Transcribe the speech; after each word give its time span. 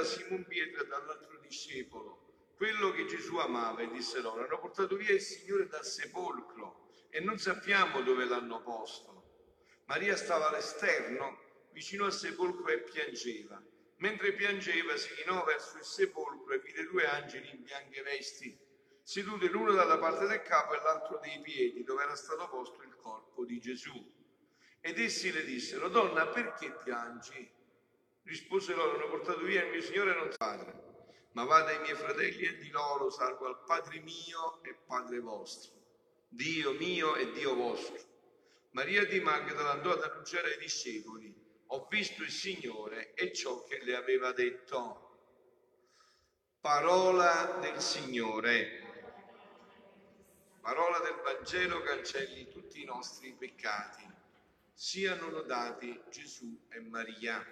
da 0.00 0.06
Simon 0.06 0.46
Pietro 0.46 0.82
e 0.82 0.86
dall'altro 0.86 1.38
discepolo, 1.40 2.54
quello 2.56 2.90
che 2.90 3.04
Gesù 3.04 3.36
amava, 3.36 3.82
e 3.82 3.90
disse 3.90 4.20
loro, 4.20 4.44
hanno 4.44 4.58
portato 4.58 4.96
via 4.96 5.12
il 5.12 5.20
Signore 5.20 5.66
dal 5.66 5.84
sepolcro 5.84 6.88
e 7.10 7.20
non 7.20 7.38
sappiamo 7.38 8.00
dove 8.00 8.24
l'hanno 8.24 8.62
posto. 8.62 9.82
Maria 9.84 10.16
stava 10.16 10.48
all'esterno, 10.48 11.68
vicino 11.72 12.06
al 12.06 12.14
sepolcro 12.14 12.68
e 12.68 12.80
piangeva. 12.80 13.62
Mentre 13.96 14.32
piangeva 14.32 14.96
si 14.96 15.12
chinò 15.14 15.44
verso 15.44 15.76
il 15.76 15.84
sepolcro 15.84 16.54
e 16.54 16.60
vide 16.60 16.84
due 16.84 17.06
angeli 17.06 17.50
in 17.50 17.62
bianche 17.62 18.00
vesti, 18.00 18.58
seduti 19.02 19.48
l'uno 19.48 19.72
dalla 19.72 19.98
parte 19.98 20.26
del 20.26 20.40
capo 20.40 20.74
e 20.74 20.80
l'altro 20.82 21.18
dei 21.18 21.40
piedi, 21.42 21.84
dove 21.84 22.04
era 22.04 22.14
stato 22.14 22.48
posto 22.48 22.82
il 22.82 22.96
corpo 22.96 23.44
di 23.44 23.60
Gesù. 23.60 24.18
Ed 24.80 24.98
essi 24.98 25.30
le 25.30 25.44
dissero, 25.44 25.88
donna, 25.88 26.26
perché 26.28 26.72
piangi? 26.82 27.58
Rispose 28.22 28.74
loro, 28.74 28.96
hanno 28.96 29.08
portato 29.08 29.40
via 29.40 29.64
il 29.64 29.70
mio 29.70 29.82
Signore 29.82 30.14
non 30.14 30.30
padre, 30.36 30.90
ma 31.32 31.44
vada 31.44 31.70
ai 31.70 31.80
miei 31.80 31.94
fratelli 31.94 32.44
e 32.44 32.56
di 32.56 32.70
loro, 32.70 33.10
salvo 33.10 33.46
al 33.46 33.62
Padre 33.64 34.00
mio 34.00 34.62
e 34.62 34.74
Padre 34.86 35.20
vostro, 35.20 35.72
Dio 36.28 36.72
mio 36.72 37.16
e 37.16 37.30
Dio 37.32 37.54
vostro. 37.54 38.08
Maria 38.72 39.04
di 39.04 39.20
Magdala 39.20 39.72
andò 39.72 39.92
ad 39.92 40.02
annunciare 40.02 40.52
ai 40.52 40.58
discepoli, 40.58 41.34
ho 41.72 41.86
visto 41.88 42.22
il 42.22 42.30
Signore 42.30 43.14
e 43.14 43.32
ciò 43.32 43.64
che 43.64 43.78
le 43.82 43.96
aveva 43.96 44.32
detto. 44.32 45.08
Parola 46.60 47.58
del 47.60 47.80
Signore. 47.80 48.88
Parola 50.60 50.98
del 50.98 51.20
Vangelo 51.22 51.80
cancelli 51.80 52.48
tutti 52.48 52.82
i 52.82 52.84
nostri 52.84 53.32
peccati. 53.32 54.06
Siano 54.74 55.30
lodati 55.30 56.00
Gesù 56.10 56.66
e 56.68 56.80
Maria. 56.80 57.42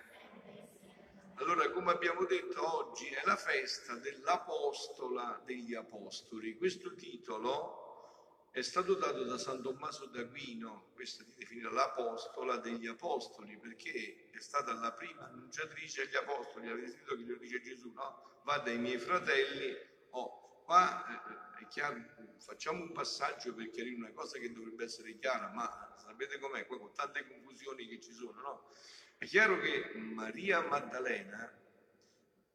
Allora, 1.41 1.70
come 1.70 1.92
abbiamo 1.92 2.24
detto, 2.24 2.78
oggi 2.78 3.06
è 3.06 3.23
la 3.24 3.37
festa 3.37 3.95
dell'Apostola 3.95 5.41
degli 5.45 5.73
Apostoli. 5.73 6.57
Questo 6.57 6.95
titolo 6.95 8.49
è 8.51 8.60
stato 8.60 8.95
dato 8.95 9.23
da 9.23 9.38
San 9.38 9.62
Tommaso 9.62 10.07
d'Aquino, 10.07 10.90
questa 10.95 11.23
di 11.23 11.32
definire 11.37 11.71
l'Apostola 11.71 12.57
degli 12.57 12.88
Apostoli, 12.88 13.57
perché 13.57 14.30
è 14.32 14.40
stata 14.40 14.73
la 14.73 14.93
prima 14.93 15.27
annunciatrice 15.27 16.02
agli 16.02 16.16
Apostoli. 16.16 16.71
Avete 16.71 16.88
sentito 16.88 17.15
che 17.15 17.23
lo 17.23 17.37
dice 17.37 17.62
Gesù, 17.62 17.93
no? 17.93 18.40
Va 18.43 18.59
dai 18.59 18.79
miei 18.79 18.99
fratelli. 18.99 19.77
Oh, 20.10 20.62
qua 20.65 21.07
eh, 21.07 21.62
è 21.62 21.68
chiaro, 21.68 22.02
facciamo 22.40 22.82
un 22.82 22.90
passaggio 22.90 23.55
per 23.55 23.71
chiarire 23.71 23.95
una 23.95 24.12
cosa 24.12 24.38
che 24.38 24.51
dovrebbe 24.51 24.82
essere 24.82 25.16
chiara, 25.16 25.52
ma 25.52 25.95
sapete 25.99 26.40
com'è? 26.40 26.66
Qua 26.66 26.80
con 26.80 26.93
tante 26.95 27.29
confusioni 27.29 27.87
che 27.87 28.01
ci 28.01 28.12
sono, 28.12 28.40
no? 28.40 28.71
È 29.19 29.27
chiaro 29.27 29.59
che 29.59 29.95
Maria 29.97 30.63
Maddalena 30.63 31.52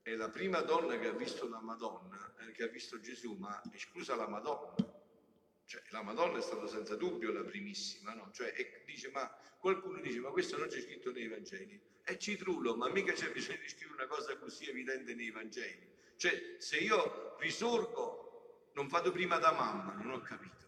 è 0.01 0.15
la 0.15 0.29
prima 0.29 0.61
donna 0.61 0.97
che 0.97 1.07
ha 1.07 1.11
visto 1.11 1.45
la 1.49 1.59
Madonna, 1.59 2.33
eh, 2.39 2.51
che 2.51 2.63
ha 2.63 2.67
visto 2.67 3.01
Gesù, 3.01 3.33
ma 3.33 3.61
esclusa 3.73 4.15
la 4.15 4.29
Madonna. 4.29 4.73
Cioè, 5.65 5.81
la 5.89 6.01
Madonna 6.03 6.37
è 6.37 6.41
stata 6.41 6.65
senza 6.67 6.95
dubbio 6.95 7.33
la 7.33 7.43
primissima, 7.43 8.13
no? 8.13 8.31
Cioè, 8.31 8.53
dice, 8.85 9.09
ma 9.11 9.29
qualcuno 9.59 9.99
dice, 9.99 10.19
ma 10.19 10.29
questo 10.29 10.57
non 10.57 10.69
c'è 10.69 10.79
scritto 10.79 11.11
nei 11.11 11.27
Vangeli. 11.27 11.81
È 12.01 12.15
citrullo, 12.15 12.77
ma 12.77 12.87
mica 12.87 13.11
c'è 13.11 13.29
bisogno 13.33 13.59
di 13.59 13.67
scrivere 13.67 14.03
una 14.03 14.07
cosa 14.07 14.37
così 14.37 14.69
evidente 14.69 15.13
nei 15.15 15.31
Vangeli. 15.31 15.85
Cioè, 16.15 16.55
se 16.59 16.77
io 16.77 17.35
risorgo, 17.39 18.69
non 18.75 18.87
vado 18.87 19.11
prima 19.11 19.37
da 19.37 19.51
mamma, 19.51 19.95
non 19.95 20.11
ho 20.11 20.21
capito. 20.21 20.65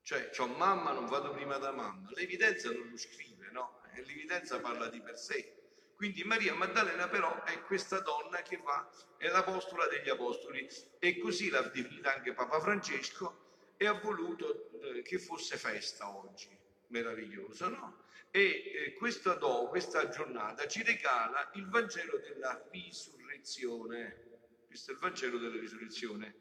Cioè, 0.00 0.30
ho 0.38 0.46
mamma, 0.46 0.92
non 0.92 1.04
vado 1.04 1.30
prima 1.32 1.58
da 1.58 1.72
mamma. 1.72 2.08
L'evidenza 2.14 2.70
non 2.70 2.88
lo 2.88 2.96
scrive, 2.96 3.50
no? 3.50 3.77
E 3.98 4.04
l'evidenza 4.04 4.60
parla 4.60 4.88
di 4.88 5.00
per 5.00 5.18
sé. 5.18 5.54
Quindi 5.96 6.22
Maria 6.22 6.54
Maddalena 6.54 7.08
però 7.08 7.42
è 7.42 7.60
questa 7.62 7.98
donna 8.00 8.40
che 8.42 8.58
va, 8.58 8.88
è 9.16 9.28
l'apostola 9.28 9.86
degli 9.88 10.08
apostoli 10.08 10.68
e 11.00 11.18
così 11.18 11.50
l'ha 11.50 11.62
definita 11.62 12.14
anche 12.14 12.32
Papa 12.32 12.60
Francesco 12.60 13.46
e 13.76 13.86
ha 13.86 13.94
voluto 13.94 14.70
eh, 14.80 15.02
che 15.02 15.18
fosse 15.18 15.56
festa 15.56 16.08
oggi, 16.08 16.56
meraviglioso, 16.88 17.68
no? 17.68 18.04
E 18.30 18.40
eh, 18.42 18.92
questa, 18.92 19.34
do, 19.34 19.66
questa 19.68 20.08
giornata 20.08 20.68
ci 20.68 20.84
regala 20.84 21.50
il 21.54 21.68
Vangelo 21.68 22.18
della 22.18 22.64
risurrezione, 22.70 24.26
questo 24.66 24.92
è 24.92 24.94
il 24.94 25.00
Vangelo 25.00 25.38
della 25.38 25.58
risurrezione, 25.58 26.34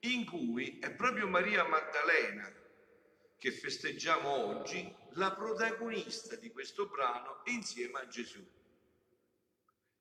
in 0.00 0.24
cui 0.24 0.78
è 0.78 0.92
proprio 0.92 1.26
Maria 1.26 1.64
Maddalena 1.64 2.59
che 3.40 3.52
festeggiamo 3.52 4.28
oggi, 4.28 4.94
la 5.12 5.32
protagonista 5.32 6.36
di 6.36 6.50
questo 6.50 6.88
brano 6.88 7.40
insieme 7.46 8.00
a 8.00 8.06
Gesù. 8.06 8.46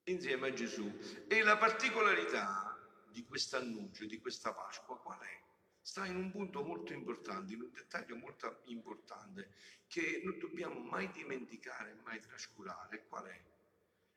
Insieme 0.03 0.47
a 0.49 0.53
Gesù. 0.53 0.99
E 1.25 1.41
la 1.41 1.57
particolarità 1.57 2.77
di 3.09 3.25
questo 3.25 3.55
annuncio, 3.55 4.05
di 4.05 4.19
questa 4.19 4.53
Pasqua, 4.53 4.99
qual 4.99 5.19
è? 5.19 5.41
Sta 5.81 6.05
in 6.05 6.17
un 6.17 6.31
punto 6.31 6.65
molto 6.65 6.91
importante, 6.91 7.53
in 7.53 7.61
un 7.61 7.71
dettaglio 7.71 8.17
molto 8.17 8.59
importante, 8.65 9.53
che 9.87 10.19
non 10.21 10.37
dobbiamo 10.37 10.77
mai 10.81 11.09
dimenticare, 11.11 11.93
mai 12.03 12.19
trascurare. 12.19 13.05
Qual 13.07 13.23
è? 13.23 13.41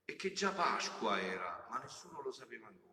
E 0.04 0.16
che 0.16 0.32
già 0.32 0.50
Pasqua 0.50 1.20
era, 1.20 1.64
ma 1.70 1.78
nessuno 1.78 2.22
lo 2.22 2.32
sapeva 2.32 2.66
ancora. 2.66 2.90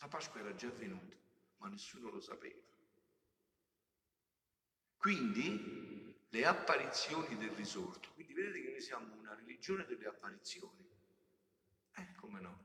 La 0.00 0.08
Pasqua 0.08 0.40
era 0.40 0.54
già 0.54 0.68
venuta, 0.68 1.16
ma 1.56 1.68
nessuno 1.68 2.10
lo 2.10 2.20
sapeva. 2.20 2.71
Quindi 5.02 6.14
le 6.28 6.46
apparizioni 6.46 7.36
del 7.36 7.50
risorto, 7.56 8.10
quindi 8.14 8.34
vedete 8.34 8.62
che 8.62 8.70
noi 8.70 8.80
siamo 8.80 9.12
una 9.16 9.34
religione 9.34 9.84
delle 9.84 10.06
apparizioni. 10.06 10.88
Eh, 11.96 12.14
come 12.14 12.40
no? 12.40 12.64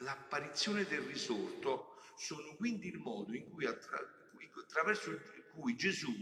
L'apparizione 0.00 0.84
del 0.84 1.00
risorto 1.00 1.98
sono 2.14 2.54
quindi 2.56 2.88
il 2.88 2.98
modo 2.98 3.34
in 3.34 3.48
cui 3.48 3.64
attraverso 3.64 5.18
cui 5.54 5.76
Gesù 5.76 6.12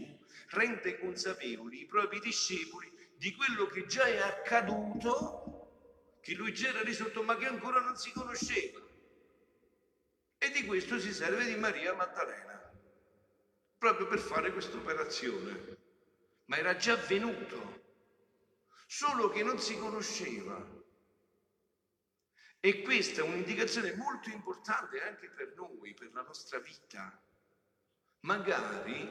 rende 0.51 0.99
consapevoli 0.99 1.81
i 1.81 1.85
propri 1.85 2.21
discepoli 2.21 2.89
di 3.17 3.35
quello 3.35 3.65
che 3.65 3.87
già 3.87 4.05
è 4.05 4.19
accaduto, 4.19 6.19
che 6.21 6.33
lui 6.33 6.53
già 6.53 6.69
era 6.69 6.81
risorto 6.81 7.23
ma 7.23 7.35
che 7.35 7.47
ancora 7.47 7.81
non 7.81 7.97
si 7.97 8.13
conosceva. 8.13 8.79
E 10.37 10.49
di 10.51 10.63
questo 10.63 10.97
si 10.97 11.11
serve 11.11 11.43
di 11.43 11.55
Maria 11.55 11.93
Maddalena 11.93 12.54
proprio 13.85 14.07
per 14.07 14.17
fare 14.17 14.51
questa 14.51 14.77
operazione, 14.77 15.77
ma 16.45 16.57
era 16.57 16.75
già 16.75 16.93
avvenuto, 16.93 17.83
solo 18.87 19.29
che 19.29 19.43
non 19.43 19.59
si 19.59 19.77
conosceva. 19.77 20.59
E 22.59 22.81
questa 22.81 23.21
è 23.21 23.23
un'indicazione 23.23 23.93
molto 23.95 24.29
importante 24.29 25.03
anche 25.03 25.29
per 25.29 25.53
noi, 25.55 25.93
per 25.93 26.11
la 26.13 26.23
nostra 26.23 26.57
vita. 26.57 27.21
Magari 28.21 29.07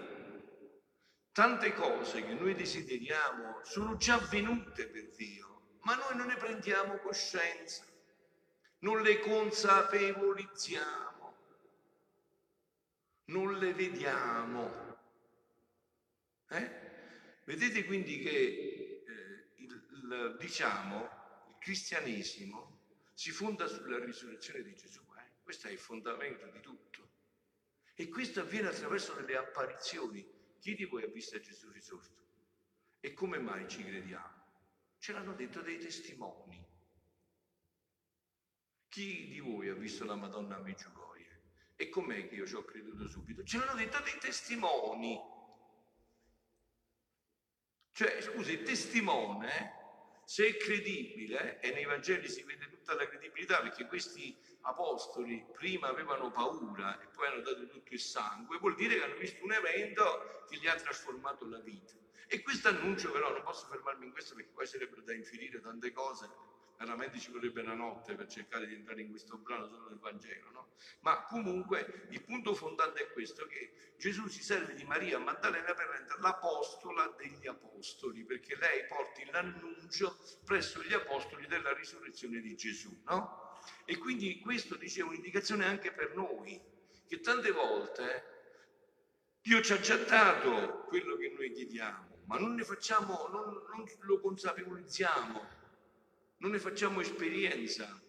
tante 1.31 1.73
cose 1.75 2.25
che 2.25 2.35
noi 2.35 2.57
desideriamo 2.57 3.61
sono 3.63 3.97
già 3.97 4.15
avvenute 4.15 4.89
per 4.89 5.09
Dio, 5.11 5.79
ma 5.83 5.95
noi 5.95 6.17
non 6.17 6.27
ne 6.27 6.35
prendiamo 6.35 6.99
coscienza, 6.99 7.85
non 8.81 9.03
le 9.03 9.21
consapevolizziamo 9.21 11.04
non 13.27 13.59
le 13.59 13.73
vediamo. 13.73 14.99
Eh? 16.49 16.83
Vedete 17.45 17.85
quindi 17.85 18.19
che 18.19 18.31
eh, 19.07 19.53
il, 19.57 19.87
il, 19.91 20.37
diciamo, 20.39 21.03
il 21.49 21.55
cristianesimo 21.59 22.81
si 23.15 23.31
fonda 23.31 23.67
sulla 23.67 24.03
risurrezione 24.05 24.63
di 24.63 24.75
Gesù. 24.75 25.01
Eh? 25.19 25.43
Questo 25.43 25.69
è 25.69 25.71
il 25.71 25.79
fondamento 25.79 26.47
di 26.47 26.61
tutto. 26.61 27.11
E 27.95 28.09
questo 28.09 28.41
avviene 28.41 28.69
attraverso 28.69 29.15
delle 29.15 29.37
apparizioni. 29.37 30.27
Chi 30.59 30.75
di 30.75 30.85
voi 30.85 31.05
ha 31.05 31.09
visto 31.09 31.39
Gesù 31.39 31.71
risorto? 31.71 32.23
E 33.01 33.13
come 33.13 33.39
mai 33.39 33.69
ci 33.69 33.85
crediamo? 33.85 34.43
Ce 34.99 35.13
l'hanno 35.13 35.35
detto 35.35 35.61
dei 35.61 35.79
testimoni. 35.79 36.63
Chi 38.89 39.29
di 39.29 39.41
voi 39.41 39.69
ha 39.69 39.75
visto 39.75 40.05
la 40.05 40.15
Madonna 40.15 40.59
Meggiugorje? 40.59 41.04
E 41.77 41.89
com'è 41.89 42.29
che 42.29 42.35
io 42.37 42.47
ci 42.47 42.55
ho 42.55 42.65
creduto 42.65 43.09
subito? 43.09 43.43
Ce 43.43 43.59
l'hanno 43.59 43.75
detto 43.75 44.01
dei 44.01 44.19
testimoni. 44.19 45.21
Cioè, 47.93 48.21
scusi, 48.23 48.53
il 48.53 48.63
testimone, 48.63 50.23
se 50.25 50.47
è 50.49 50.57
credibile, 50.57 51.61
e 51.61 51.73
nei 51.73 51.85
Vangeli 51.85 52.29
si 52.29 52.43
vede 52.43 52.69
tutta 52.69 52.95
la 52.95 53.07
credibilità, 53.07 53.61
perché 53.61 53.87
questi 53.87 54.37
apostoli 54.63 55.45
prima 55.53 55.89
avevano 55.89 56.31
paura 56.31 57.01
e 57.01 57.07
poi 57.09 57.29
hanno 57.29 57.43
dato 57.43 57.69
tutto 57.69 57.93
il 57.93 58.01
sangue, 58.01 58.59
vuol 58.59 58.75
dire 58.75 58.97
che 58.97 59.03
hanno 59.05 59.17
visto 59.17 59.45
un 59.45 59.53
evento 59.53 60.45
che 60.49 60.57
gli 60.57 60.67
ha 60.67 60.75
trasformato 60.75 61.47
la 61.47 61.61
vita. 61.61 61.95
E 62.27 62.43
questo 62.43 62.69
annuncio 62.69 63.11
però, 63.11 63.31
non 63.31 63.43
posso 63.43 63.67
fermarmi 63.67 64.07
in 64.07 64.13
questo 64.13 64.35
perché 64.35 64.51
poi 64.53 64.67
sarebbero 64.67 65.03
da 65.03 65.13
infierire 65.13 65.61
tante 65.61 65.93
cose, 65.93 66.29
veramente 66.79 67.19
ci 67.19 67.31
vorrebbe 67.31 67.61
una 67.63 67.75
notte 67.75 68.15
per 68.15 68.27
cercare 68.27 68.67
di 68.67 68.75
entrare 68.75 69.01
in 69.03 69.11
questo 69.11 69.37
brano 69.37 69.69
solo 69.69 69.89
del 69.89 69.99
Vangelo, 69.99 70.51
no? 70.51 70.69
Ma 71.01 71.23
comunque 71.25 72.07
il 72.11 72.23
punto 72.23 72.55
fondante 72.55 73.03
è 73.03 73.13
questo, 73.13 73.47
che 73.47 73.95
Gesù 73.97 74.27
si 74.27 74.43
serve 74.43 74.75
di 74.75 74.85
Maria 74.85 75.19
Maddalena 75.19 75.73
per 75.75 75.87
rendere 75.87 76.21
l'apostola 76.21 77.15
degli 77.17 77.47
apostoli, 77.47 78.25
perché 78.25 78.57
lei 78.57 78.87
porti 78.87 79.25
l'annuncio 79.31 80.19
presso 80.45 80.83
gli 80.83 80.93
apostoli 80.93 81.47
della 81.47 81.73
risurrezione 81.73 82.41
di 82.41 82.57
Gesù, 82.57 83.03
no? 83.07 83.59
E 83.85 83.97
quindi 83.97 84.41
questo 84.41 84.77
dice 84.77 85.03
un'indicazione 85.03 85.65
anche 85.65 85.93
per 85.93 86.15
noi, 86.15 86.61
che 87.07 87.21
tante 87.21 87.51
volte 87.51 88.33
Dio 89.41 89.61
ci 89.63 89.73
ha 89.73 89.81
già 89.81 89.97
dato 89.97 90.85
quello 90.89 91.17
che 91.17 91.29
noi 91.37 91.53
chiediamo, 91.53 92.23
ma 92.27 92.39
non 92.39 92.55
ne 92.55 92.65
facciamo, 92.65 93.29
non, 93.29 93.63
non 93.69 93.85
lo 94.01 94.21
consapevolizziamo, 94.21 95.63
non 96.39 96.51
ne 96.51 96.59
facciamo 96.59 97.01
esperienza. 97.01 98.03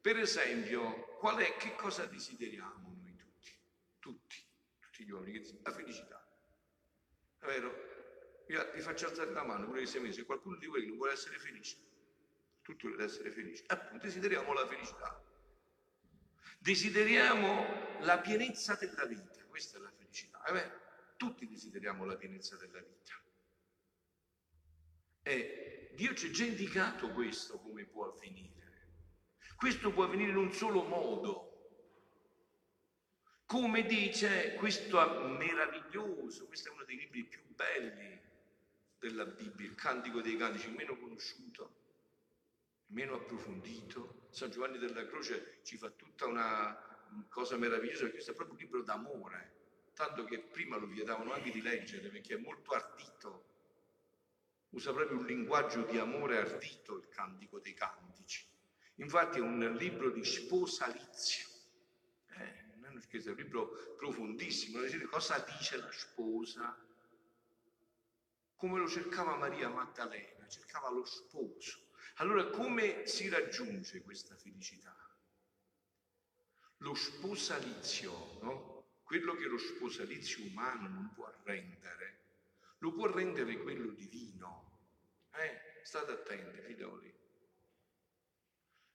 Per 0.00 0.18
esempio, 0.18 1.16
qual 1.18 1.38
è, 1.38 1.56
che 1.56 1.74
cosa 1.76 2.06
desideriamo 2.06 2.98
noi 3.00 3.16
tutti? 3.16 3.52
Tutti, 3.98 4.44
tutti 4.80 5.04
gli 5.04 5.10
uomini, 5.10 5.60
la 5.62 5.72
felicità. 5.72 6.26
È 7.38 7.46
vero? 7.46 7.90
Io 8.48 8.70
vi 8.72 8.80
faccio 8.80 9.06
alzare 9.06 9.32
la 9.32 9.44
mano, 9.44 9.66
pure 9.66 9.80
che 9.80 9.86
sei 9.86 10.00
mesi, 10.00 10.22
qualcuno 10.24 10.56
di 10.56 10.66
voi 10.66 10.86
non 10.86 10.96
vuole 10.96 11.12
essere 11.12 11.38
felice. 11.38 11.76
Tutti 12.62 12.86
volete 12.86 13.04
essere 13.04 13.30
felici. 13.30 13.64
Appunto, 13.68 14.04
desideriamo 14.04 14.52
la 14.52 14.66
felicità. 14.66 15.24
Desideriamo 16.58 18.00
la 18.00 18.18
pienezza 18.20 18.74
della 18.76 19.04
vita, 19.06 19.42
questa 19.48 19.78
è 19.78 19.80
la 19.80 19.90
felicità. 19.90 20.42
È 20.42 20.52
vero? 20.52 20.80
Tutti 21.16 21.48
desideriamo 21.48 22.04
la 22.04 22.16
pienezza 22.16 22.56
della 22.56 22.80
vita. 22.80 23.20
E 25.22 25.81
Dio 25.94 26.14
ci 26.14 26.26
ha 26.26 26.30
già 26.30 26.44
indicato 26.44 27.10
questo 27.10 27.58
come 27.58 27.84
può 27.84 28.10
avvenire. 28.10 28.50
Questo 29.56 29.92
può 29.92 30.04
avvenire 30.04 30.30
in 30.30 30.36
un 30.36 30.52
solo 30.52 30.82
modo. 30.82 31.48
Come 33.46 33.84
dice 33.84 34.54
questo 34.54 34.98
meraviglioso, 35.38 36.46
questo 36.46 36.70
è 36.70 36.72
uno 36.72 36.84
dei 36.84 36.96
libri 36.96 37.24
più 37.24 37.40
belli 37.54 38.20
della 38.98 39.26
Bibbia, 39.26 39.66
il 39.66 39.74
Cantico 39.74 40.22
dei 40.22 40.36
Cantici, 40.36 40.70
meno 40.70 40.96
conosciuto, 40.96 41.74
meno 42.86 43.14
approfondito. 43.16 44.28
San 44.30 44.50
Giovanni 44.50 44.78
della 44.78 45.06
Croce 45.06 45.58
ci 45.62 45.76
fa 45.76 45.90
tutta 45.90 46.26
una 46.26 47.26
cosa 47.28 47.56
meravigliosa, 47.58 48.04
perché 48.04 48.14
questo 48.14 48.30
è 48.30 48.34
proprio 48.34 48.56
un 48.56 48.62
libro 48.62 48.82
d'amore, 48.82 49.52
tanto 49.92 50.24
che 50.24 50.38
prima 50.38 50.78
lo 50.78 50.86
vietavano 50.86 51.32
anche 51.32 51.50
di 51.50 51.60
leggere, 51.60 52.08
perché 52.08 52.34
è 52.34 52.38
molto 52.38 52.70
ardito, 52.72 53.51
usa 54.72 54.92
proprio 54.92 55.18
un 55.18 55.24
linguaggio 55.24 55.82
di 55.82 55.98
amore 55.98 56.38
ardito 56.38 56.98
il 56.98 57.08
Cantico 57.08 57.58
dei 57.60 57.74
Cantici. 57.74 58.44
Infatti 58.96 59.38
è 59.38 59.40
un 59.40 59.74
libro 59.78 60.10
di 60.10 60.24
sposalizio. 60.24 61.46
Eh, 62.36 62.64
non 62.76 63.00
scherzo, 63.00 63.28
è 63.28 63.32
un 63.32 63.38
libro 63.38 63.94
profondissimo. 63.96 64.80
Cosa 65.08 65.38
dice 65.58 65.76
la 65.78 65.90
sposa? 65.90 66.76
come 68.62 68.78
lo 68.78 68.86
cercava 68.86 69.34
Maria 69.34 69.68
Maddalena, 69.68 70.46
cercava 70.46 70.88
lo 70.88 71.04
sposo. 71.04 71.88
Allora 72.18 72.46
come 72.46 73.08
si 73.08 73.28
raggiunge 73.28 74.02
questa 74.02 74.36
felicità? 74.36 74.96
Lo 76.76 76.94
sposalizio, 76.94 78.38
no? 78.42 79.00
quello 79.02 79.34
che 79.34 79.46
lo 79.46 79.58
sposalizio 79.58 80.44
umano 80.46 80.86
non 80.86 81.10
può 81.12 81.28
rendere, 81.42 82.21
lo 82.82 82.92
può 82.92 83.06
rendere 83.06 83.56
quello 83.58 83.92
divino. 83.92 84.70
Eh? 85.34 85.80
State 85.84 86.10
attenti, 86.10 86.60
figlioli. 86.60 87.14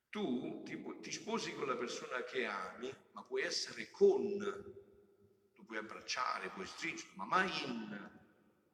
Tu 0.10 0.64
ti, 0.64 1.00
ti 1.02 1.12
sposi 1.12 1.54
con 1.54 1.68
la 1.68 1.76
persona 1.76 2.22
che 2.24 2.46
ami, 2.46 2.94
ma 3.14 3.24
puoi 3.24 3.44
essere 3.44 3.90
con, 3.90 4.38
lo 4.38 5.64
puoi 5.64 5.78
abbracciare, 5.78 6.50
puoi 6.50 6.66
stringere, 6.66 7.10
ma 7.16 7.26
mai 7.26 7.50
in 7.66 8.16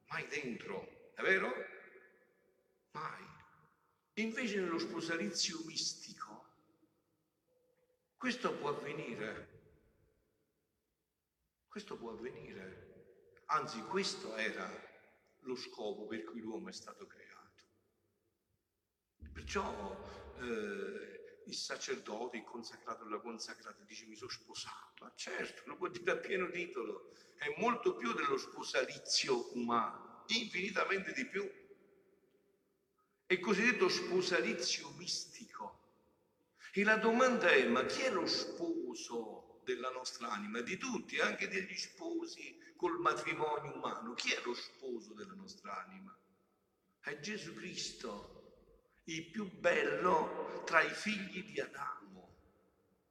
mai 0.08 0.26
dentro, 0.28 1.12
è 1.14 1.22
vero? 1.22 1.52
Mai. 2.92 3.32
Invece 4.14 4.60
nello 4.60 4.78
sposalizio 4.78 5.60
mistico, 5.64 6.46
questo 8.16 8.52
può 8.54 8.68
avvenire. 8.70 9.52
Questo 11.68 11.96
può 11.96 12.10
avvenire. 12.10 13.42
Anzi, 13.46 13.80
questo 13.82 14.36
era 14.36 14.92
lo 15.44 15.56
scopo 15.56 16.06
per 16.06 16.24
cui 16.24 16.40
l'uomo 16.40 16.68
è 16.68 16.72
stato 16.72 17.06
creato. 17.06 17.32
Perciò 19.32 19.96
eh, 20.40 21.42
il 21.46 21.54
sacerdote, 21.54 22.36
il 22.36 22.44
consacrato, 22.44 23.08
la 23.08 23.20
consacrata 23.20 23.82
dice 23.84 24.06
mi 24.06 24.16
sono 24.16 24.30
sposato. 24.30 25.04
Ah, 25.04 25.12
certo, 25.14 25.62
lo 25.66 25.76
può 25.76 25.88
dire 25.88 26.10
a 26.12 26.16
pieno 26.16 26.48
titolo 26.50 27.12
è 27.44 27.54
molto 27.58 27.96
più 27.96 28.12
dello 28.14 28.38
sposalizio 28.38 29.50
umano, 29.54 30.24
infinitamente 30.28 31.12
di 31.12 31.26
più. 31.26 31.48
È 33.26 33.38
cosiddetto 33.38 33.88
sposalizio 33.88 34.90
mistico. 34.96 35.80
E 36.72 36.82
la 36.84 36.96
domanda 36.96 37.50
è, 37.50 37.66
ma 37.68 37.84
chi 37.84 38.02
è 38.02 38.10
lo 38.10 38.26
sposo 38.26 39.43
della 39.64 39.90
nostra 39.90 40.30
anima? 40.30 40.60
Di 40.60 40.76
tutti, 40.76 41.18
anche 41.18 41.48
degli 41.48 41.76
sposi 41.76 42.56
col 42.76 42.98
matrimonio 42.98 43.74
umano. 43.74 44.14
Chi 44.14 44.32
è 44.32 44.40
lo 44.44 44.54
sposo 44.54 45.14
della 45.14 45.34
nostra 45.34 45.84
anima? 45.84 46.16
È 47.00 47.18
Gesù 47.20 47.54
Cristo, 47.54 49.00
il 49.04 49.26
più 49.30 49.50
bello 49.50 50.62
tra 50.64 50.82
i 50.82 50.92
figli 50.92 51.44
di 51.44 51.60
Adamo. 51.60 52.02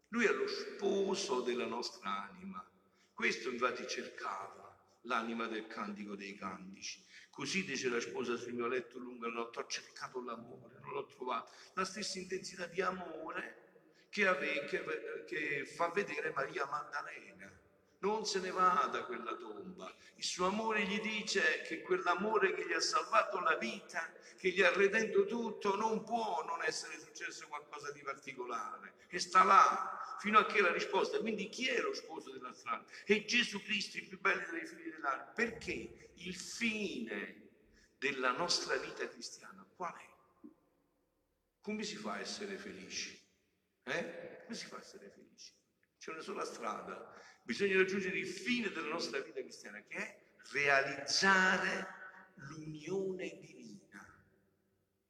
Lui 0.09 0.25
è 0.25 0.31
lo 0.31 0.47
sposo 0.47 1.41
della 1.41 1.65
nostra 1.65 2.29
anima. 2.29 2.63
Questo 3.13 3.49
infatti 3.49 3.87
cercava 3.87 4.63
l'anima 5.01 5.47
del 5.47 5.67
cantico 5.67 6.15
dei 6.15 6.35
cantici. 6.35 7.03
Così 7.29 7.63
dice 7.65 7.89
la 7.89 7.99
sposa 7.99 8.35
sul 8.37 8.53
mio 8.53 8.67
letto 8.67 8.99
lungo 8.99 9.27
la 9.27 9.33
notte, 9.33 9.59
ho 9.59 9.65
cercato 9.67 10.21
l'amore, 10.21 10.79
non 10.81 10.93
l'ho 10.93 11.05
trovato. 11.05 11.51
La 11.73 11.85
stessa 11.85 12.19
intensità 12.19 12.67
di 12.67 12.81
amore 12.81 13.62
che, 14.13 14.27
ave, 14.27 14.65
che, 14.65 14.83
che 15.25 15.65
fa 15.65 15.89
vedere 15.89 16.31
Maria 16.35 16.67
Maddalena. 16.67 17.51
Non 18.01 18.27
se 18.27 18.39
ne 18.41 18.51
va 18.51 18.87
da 18.91 19.05
quella 19.05 19.33
tomba. 19.35 19.91
Il 20.15 20.23
suo 20.23 20.45
amore 20.45 20.85
gli 20.85 21.01
dice 21.01 21.63
che 21.63 21.81
quell'amore 21.81 22.53
che 22.53 22.67
gli 22.67 22.73
ha 22.73 22.79
salvato 22.79 23.39
la 23.39 23.55
vita, 23.55 24.13
che 24.37 24.49
gli 24.49 24.61
ha 24.61 24.71
redento 24.71 25.25
tutto, 25.25 25.75
non 25.75 26.03
può 26.03 26.43
non 26.45 26.61
essere 26.61 26.99
successo 26.99 27.47
qualcosa 27.47 27.91
di 27.91 28.01
particolare. 28.01 28.97
E 29.07 29.17
sta 29.17 29.43
là, 29.43 30.17
fino 30.19 30.37
a 30.37 30.45
che 30.45 30.61
la 30.61 30.71
risposta. 30.71 31.17
Quindi 31.17 31.49
chi 31.49 31.69
è 31.69 31.79
lo 31.79 31.95
sposo 31.95 32.29
della 32.29 32.53
strada? 32.53 32.85
È 33.03 33.23
Gesù 33.23 33.63
Cristo, 33.63 33.97
il 33.97 34.07
più 34.07 34.19
bello 34.19 34.45
dei 34.51 34.67
figli 34.67 34.91
dell'anima. 34.91 35.23
Perché 35.23 36.11
il 36.13 36.35
fine 36.35 37.49
della 37.97 38.31
nostra 38.31 38.75
vita 38.75 39.07
cristiana 39.07 39.65
qual 39.75 39.95
è? 39.95 40.11
Come 41.61 41.81
si 41.81 41.95
fa 41.95 42.11
a 42.13 42.19
essere 42.19 42.57
felici? 42.57 43.22
Eh? 43.83 44.41
Come 44.43 44.55
si 44.55 44.65
fa 44.65 44.77
a 44.77 44.79
essere 44.79 45.09
felici? 45.09 45.51
C'è 45.97 46.11
una 46.11 46.21
sola 46.21 46.45
strada. 46.45 47.13
Bisogna 47.43 47.77
raggiungere 47.77 48.17
il 48.17 48.27
fine 48.27 48.69
della 48.69 48.89
nostra 48.89 49.19
vita 49.19 49.41
cristiana, 49.41 49.81
che 49.81 49.97
è 49.97 50.21
realizzare 50.51 51.87
l'unione 52.35 53.37
divina, 53.39 54.25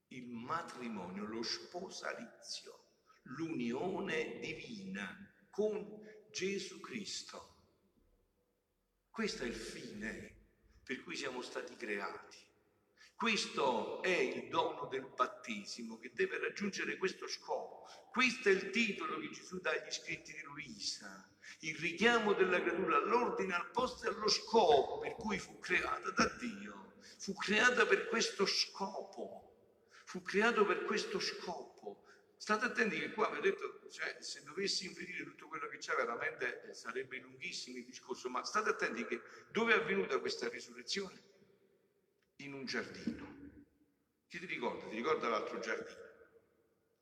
il 0.09 0.27
matrimonio, 0.27 1.25
lo 1.25 1.43
sposalizio 1.43 2.83
l'unione 3.23 4.39
divina 4.39 5.33
con 5.49 6.01
Gesù 6.31 6.79
Cristo. 6.79 7.51
Questo 9.09 9.43
è 9.43 9.47
il 9.47 9.55
fine 9.55 10.35
per 10.83 11.01
cui 11.03 11.15
siamo 11.15 11.41
stati 11.41 11.75
creati. 11.75 12.42
Questo 13.23 14.01
è 14.01 14.09
il 14.09 14.49
dono 14.49 14.85
del 14.87 15.09
battesimo 15.15 15.97
che 15.97 16.11
deve 16.13 16.39
raggiungere 16.39 16.97
questo 16.97 17.25
scopo. 17.25 17.87
Questo 18.11 18.49
è 18.49 18.51
il 18.51 18.69
titolo 18.69 19.17
che 19.17 19.29
Gesù 19.29 19.61
dà 19.61 19.71
agli 19.71 19.91
scritti 19.91 20.33
di 20.33 20.41
Luisa, 20.41 21.25
il 21.59 21.77
richiamo 21.77 22.33
della 22.33 22.61
creatura 22.61 22.97
all'ordine, 22.97 23.55
al 23.55 23.71
posto 23.71 24.03
e 24.03 24.09
allo 24.09 24.27
scopo 24.27 24.99
per 24.99 25.15
cui 25.15 25.39
fu 25.39 25.57
creata 25.59 26.11
da 26.11 26.35
Dio. 26.37 26.95
Fu 27.17 27.33
creata 27.35 27.85
per 27.85 28.09
questo 28.09 28.45
scopo, 28.45 29.69
fu 30.03 30.21
creato 30.21 30.65
per 30.65 30.83
questo 30.83 31.21
scopo. 31.21 32.03
State 32.35 32.65
attenti 32.65 32.99
che 32.99 33.13
qua 33.13 33.29
vi 33.29 33.37
ho 33.37 33.41
detto, 33.41 33.87
cioè, 33.89 34.17
se 34.19 34.43
dovessi 34.43 34.85
infinire 34.85 35.23
tutto 35.23 35.47
quello 35.47 35.69
che 35.69 35.77
c'è 35.77 35.95
veramente 35.95 36.63
eh, 36.63 36.73
sarebbe 36.73 37.19
lunghissimo 37.19 37.77
il 37.77 37.85
discorso, 37.85 38.27
ma 38.27 38.43
state 38.43 38.71
attenti 38.71 39.05
che 39.05 39.21
dove 39.49 39.73
è 39.73 39.77
avvenuta 39.77 40.19
questa 40.19 40.49
risurrezione? 40.49 41.31
In 42.37 42.53
un 42.53 42.65
giardino. 42.65 43.25
Chi 44.27 44.39
ti 44.39 44.45
ricorda? 44.45 44.87
Ti 44.89 44.95
ricorda 44.95 45.29
l'altro 45.29 45.59
giardino? 45.59 45.99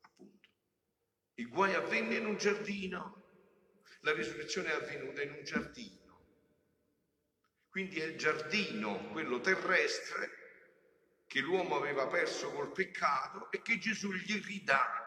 Appunto. 0.00 0.48
Il 1.34 1.48
guai 1.48 1.74
avvenne 1.74 2.16
in 2.16 2.26
un 2.26 2.36
giardino, 2.36 3.24
la 4.00 4.12
risurrezione 4.12 4.68
è 4.68 4.74
avvenuta 4.74 5.22
in 5.22 5.32
un 5.32 5.42
giardino. 5.42 6.00
Quindi 7.68 8.00
è 8.00 8.04
il 8.04 8.18
giardino, 8.18 9.08
quello 9.12 9.40
terrestre, 9.40 10.42
che 11.26 11.40
l'uomo 11.40 11.76
aveva 11.76 12.06
perso 12.06 12.50
col 12.52 12.70
peccato 12.70 13.50
e 13.50 13.62
che 13.62 13.78
Gesù 13.78 14.12
gli 14.12 14.38
ridà 14.44 15.02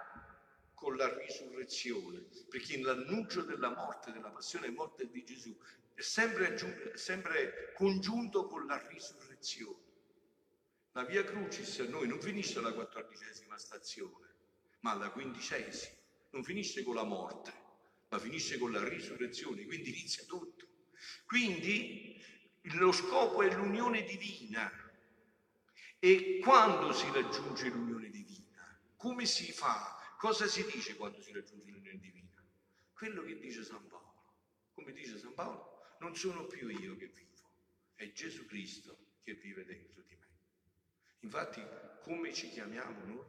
con 0.74 0.96
la 0.96 1.16
risurrezione, 1.16 2.26
perché 2.50 2.80
l'annuncio 2.80 3.44
della 3.44 3.70
morte, 3.70 4.12
della 4.12 4.32
passione 4.32 4.66
e 4.66 4.72
morte 4.72 5.08
di 5.10 5.24
Gesù 5.24 5.56
è 5.94 6.02
sempre, 6.02 6.56
è 6.56 6.98
sempre 6.98 7.74
congiunto 7.76 8.48
con 8.48 8.66
la 8.66 8.84
risurrezione. 8.88 9.85
La 10.96 11.04
via 11.04 11.26
Crucis 11.26 11.80
a 11.82 11.90
noi 11.90 12.08
non 12.08 12.22
finisce 12.22 12.58
alla 12.58 12.72
quattordicesima 12.72 13.58
stazione, 13.58 14.34
ma 14.80 14.92
alla 14.92 15.10
quindicesima. 15.10 15.94
non 16.30 16.42
finisce 16.42 16.84
con 16.84 16.96
la 16.96 17.04
morte, 17.04 17.52
ma 18.08 18.18
finisce 18.18 18.58
con 18.58 18.72
la 18.72 18.82
risurrezione, 18.88 19.66
quindi 19.66 19.90
inizia 19.90 20.24
tutto. 20.24 20.68
Quindi 21.26 22.18
lo 22.78 22.94
scopo 22.94 23.42
è 23.42 23.54
l'unione 23.54 24.04
divina. 24.06 24.72
E 26.00 26.40
quando 26.42 26.94
si 26.94 27.12
raggiunge 27.12 27.68
l'unione 27.68 28.10
divina? 28.10 28.80
Come 28.96 29.26
si 29.26 29.52
fa? 29.52 29.98
Cosa 30.18 30.48
si 30.48 30.66
dice 30.66 30.96
quando 30.96 31.20
si 31.22 31.34
raggiunge 31.34 31.72
l'unione 31.72 32.00
divina? 32.00 32.42
Quello 32.94 33.22
che 33.24 33.38
dice 33.38 33.66
San 33.66 33.86
Paolo. 33.90 34.36
Come 34.74 34.94
dice 34.94 35.18
San 35.18 35.34
Paolo, 35.34 35.98
non 36.00 36.16
sono 36.16 36.46
più 36.46 36.70
io 36.70 36.96
che 36.96 37.08
vivo, 37.08 37.50
è 37.96 38.10
Gesù 38.14 38.46
Cristo 38.46 38.98
che 39.24 39.34
vive 39.34 39.66
dentro 39.66 40.02
di 40.04 40.16
me. 40.16 40.25
Infatti, 41.26 41.66
come 42.04 42.32
ci 42.32 42.52
chiamiamo 42.52 43.04
noi? 43.04 43.26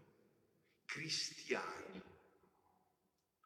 Cristiani. 0.85 2.03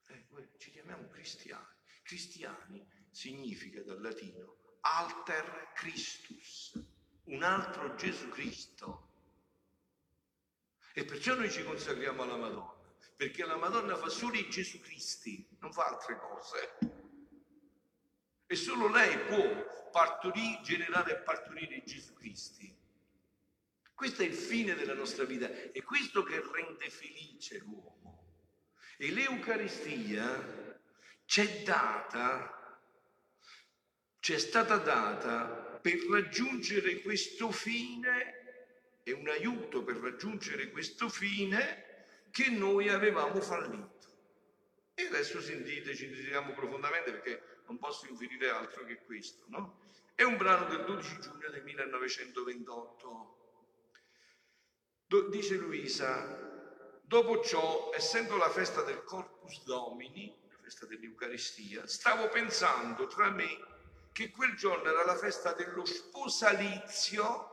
Eh, 0.09 0.25
ci 0.59 0.73
chiamiamo 0.73 1.09
cristiani. 1.09 1.69
Cristiani 2.02 2.85
significa 3.12 3.80
dal 3.83 4.00
latino 4.00 4.57
alter 4.80 5.71
Christus, 5.75 6.73
un 7.26 7.45
altro 7.45 7.95
Gesù 7.95 8.28
Cristo. 8.30 9.09
E 10.95 11.04
perciò 11.04 11.37
noi 11.37 11.50
ci 11.50 11.62
consacriamo 11.62 12.23
alla 12.25 12.37
Madonna, 12.37 12.75
perché 13.14 13.45
la 13.45 13.57
Madonna 13.57 13.95
fa 13.95 14.09
solo 14.09 14.35
i 14.35 14.50
Gesù 14.50 14.80
Cristi, 14.80 15.47
non 15.61 15.73
fa 15.73 15.87
altre 15.87 16.19
cose. 16.19 16.78
E 18.47 18.57
solo 18.57 18.88
lei 18.88 19.16
può 19.26 19.90
partorire, 19.92 20.61
generare 20.62 21.12
e 21.12 21.23
partorire 21.23 21.85
Gesù 21.85 22.14
Cristi. 22.14 22.79
Questo 24.00 24.23
è 24.23 24.25
il 24.25 24.33
fine 24.33 24.75
della 24.75 24.95
nostra 24.95 25.25
vita, 25.25 25.47
è 25.73 25.83
questo 25.83 26.23
che 26.23 26.42
rende 26.54 26.88
felice 26.88 27.59
l'uomo. 27.59 28.47
E 28.97 29.11
l'Eucaristia 29.11 30.80
c'è 31.26 31.62
data, 31.62 32.80
c'è 34.19 34.38
stata 34.38 34.78
data 34.78 35.78
per 35.83 35.99
raggiungere 36.09 37.02
questo 37.02 37.50
fine, 37.50 39.02
è 39.02 39.11
un 39.11 39.28
aiuto 39.28 39.85
per 39.85 39.97
raggiungere 39.97 40.71
questo 40.71 41.11
fine 41.11 42.07
che 42.30 42.49
noi 42.49 42.88
avevamo 42.88 43.38
fallito. 43.42 43.99
E 44.95 45.09
adesso 45.09 45.42
sentite, 45.42 45.95
ci 45.95 46.09
desideriamo 46.09 46.54
profondamente 46.54 47.12
perché 47.12 47.61
non 47.66 47.76
posso 47.76 48.07
inferire 48.09 48.49
altro 48.49 48.83
che 48.87 49.02
questo, 49.04 49.45
no? 49.49 49.78
È 50.14 50.23
un 50.23 50.38
brano 50.38 50.75
del 50.75 50.87
12 50.87 51.21
giugno 51.21 51.50
del 51.50 51.62
1928 51.64 53.39
dice 55.29 55.57
Luisa, 55.57 56.38
dopo 57.02 57.43
ciò, 57.43 57.90
essendo 57.93 58.37
la 58.37 58.49
festa 58.49 58.83
del 58.83 59.02
Corpus 59.02 59.64
Domini, 59.64 60.33
la 60.49 60.59
festa 60.62 60.87
dell'Eucaristia, 60.87 61.87
stavo 61.88 62.29
pensando 62.29 63.09
tra 63.09 63.31
me 63.31 63.49
che 64.12 64.31
quel 64.31 64.55
giorno 64.55 64.88
era 64.88 65.05
la 65.05 65.17
festa 65.17 65.52
dello 65.52 65.85
sposalizio 65.85 67.49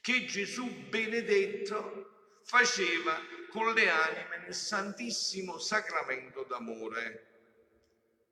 che 0.00 0.24
Gesù 0.24 0.66
benedetto 0.88 2.38
faceva 2.44 3.20
con 3.50 3.74
le 3.74 3.90
anime 3.90 4.38
nel 4.38 4.54
Santissimo 4.54 5.58
Sacramento 5.58 6.44
d'amore. 6.44 7.26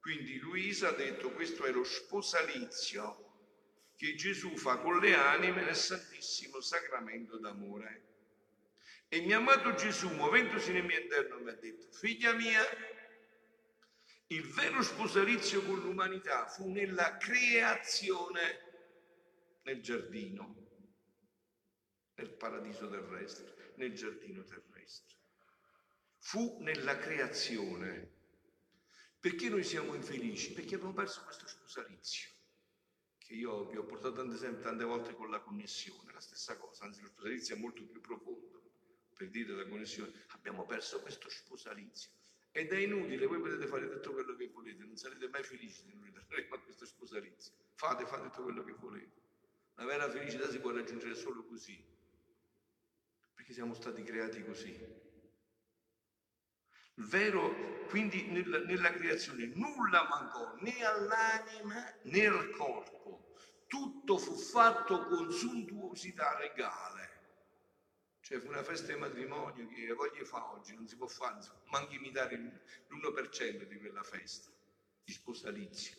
Quindi 0.01 0.39
Luisa 0.39 0.89
ha 0.89 0.93
detto 0.93 1.31
questo 1.33 1.65
è 1.67 1.71
lo 1.71 1.85
sposalizio 1.85 3.27
che 3.99 4.14
Gesù 4.14 4.57
fa 4.57 4.78
con 4.78 5.00
le 5.00 5.12
anime 5.17 5.64
nel 5.64 5.75
Santissimo 5.75 6.61
Sacramento 6.61 7.37
d'amore. 7.37 8.05
E 9.09 9.21
mio 9.23 9.38
amato 9.38 9.75
Gesù, 9.75 10.09
muovendosi 10.11 10.71
nel 10.71 10.85
mio 10.85 11.00
interno, 11.00 11.40
mi 11.40 11.50
ha 11.50 11.55
detto, 11.55 11.90
figlia 11.90 12.33
mia, 12.33 12.62
il 14.28 14.47
vero 14.52 14.83
sposalizio 14.83 15.64
con 15.64 15.81
l'umanità 15.81 16.47
fu 16.47 16.71
nella 16.71 17.17
creazione 17.17 18.61
nel 19.62 19.83
giardino, 19.83 20.55
nel 22.14 22.31
paradiso 22.31 22.88
terrestre, 22.88 23.73
nel 23.78 23.95
giardino 23.95 24.45
terrestre. 24.45 25.17
Fu 26.19 26.59
nella 26.61 26.99
creazione. 26.99 28.14
Perché 29.19 29.49
noi 29.49 29.64
siamo 29.64 29.95
infelici? 29.95 30.52
Perché 30.52 30.76
abbiamo 30.76 30.95
perso 30.95 31.25
questo 31.25 31.49
sposalizio 31.49 32.37
che 33.28 33.35
io 33.35 33.66
vi 33.66 33.76
ho 33.76 33.85
portato 33.85 34.14
tante, 34.25 34.61
tante 34.61 34.85
volte 34.85 35.12
con 35.12 35.28
la 35.28 35.38
connessione, 35.40 36.11
la 36.14 36.20
stessa 36.20 36.56
cosa, 36.56 36.87
anzi 36.87 37.02
lo 37.02 37.08
sposalizio 37.08 37.56
è 37.56 37.58
molto 37.58 37.85
più 37.85 38.00
profondo, 38.00 38.62
per 39.14 39.28
dire 39.28 39.52
la 39.52 39.68
connessione, 39.68 40.25
abbiamo 40.28 40.64
perso 40.64 41.02
questo 41.02 41.28
sposalizio. 41.28 42.11
Ed 42.50 42.73
è 42.73 42.78
inutile, 42.78 43.26
voi 43.26 43.38
potete 43.38 43.66
fare 43.66 43.87
tutto 43.90 44.12
quello 44.12 44.35
che 44.35 44.49
volete, 44.49 44.82
non 44.82 44.97
sarete 44.97 45.28
mai 45.28 45.42
felici 45.42 45.75
se 45.75 45.85
non 45.92 46.02
ritorneremo 46.04 46.54
a 46.54 46.58
questo 46.64 46.87
sposalizio, 46.87 47.52
fate, 47.75 48.06
fate 48.06 48.30
tutto 48.30 48.44
quello 48.44 48.64
che 48.64 48.73
volete, 48.73 49.20
la 49.75 49.85
vera 49.85 50.08
felicità 50.08 50.49
si 50.49 50.58
può 50.58 50.70
raggiungere 50.70 51.14
solo 51.14 51.44
così, 51.44 51.78
perché 53.35 53.52
siamo 53.52 53.75
stati 53.75 54.02
creati 54.04 54.42
così. 54.42 54.98
Vero, 57.00 57.87
quindi 57.88 58.26
nella, 58.26 58.59
nella 58.59 58.90
creazione 58.90 59.47
nulla 59.55 60.09
mancò 60.09 60.57
né 60.61 60.85
all'anima 60.85 61.95
né 62.02 62.26
al 62.26 62.50
corpo, 62.50 63.35
tutto 63.69 64.19
fu 64.19 64.35
fatto 64.35 65.07
con 65.07 65.31
suntuosità 65.31 66.37
regale. 66.37 67.07
Cioè 68.21 68.40
fu 68.40 68.49
una 68.49 68.64
festa 68.64 68.93
di 68.93 68.99
matrimonio 68.99 69.69
che 69.69 69.93
voglia 69.93 70.25
fa 70.25 70.50
oggi, 70.50 70.75
non 70.75 70.88
si 70.88 70.97
può 70.97 71.07
fare, 71.07 71.38
manca 71.71 71.95
imitare 71.95 72.35
l'1% 72.88 73.62
di 73.62 73.78
quella 73.78 74.02
festa 74.02 74.50
di 75.05 75.12
sposalizio. 75.12 75.97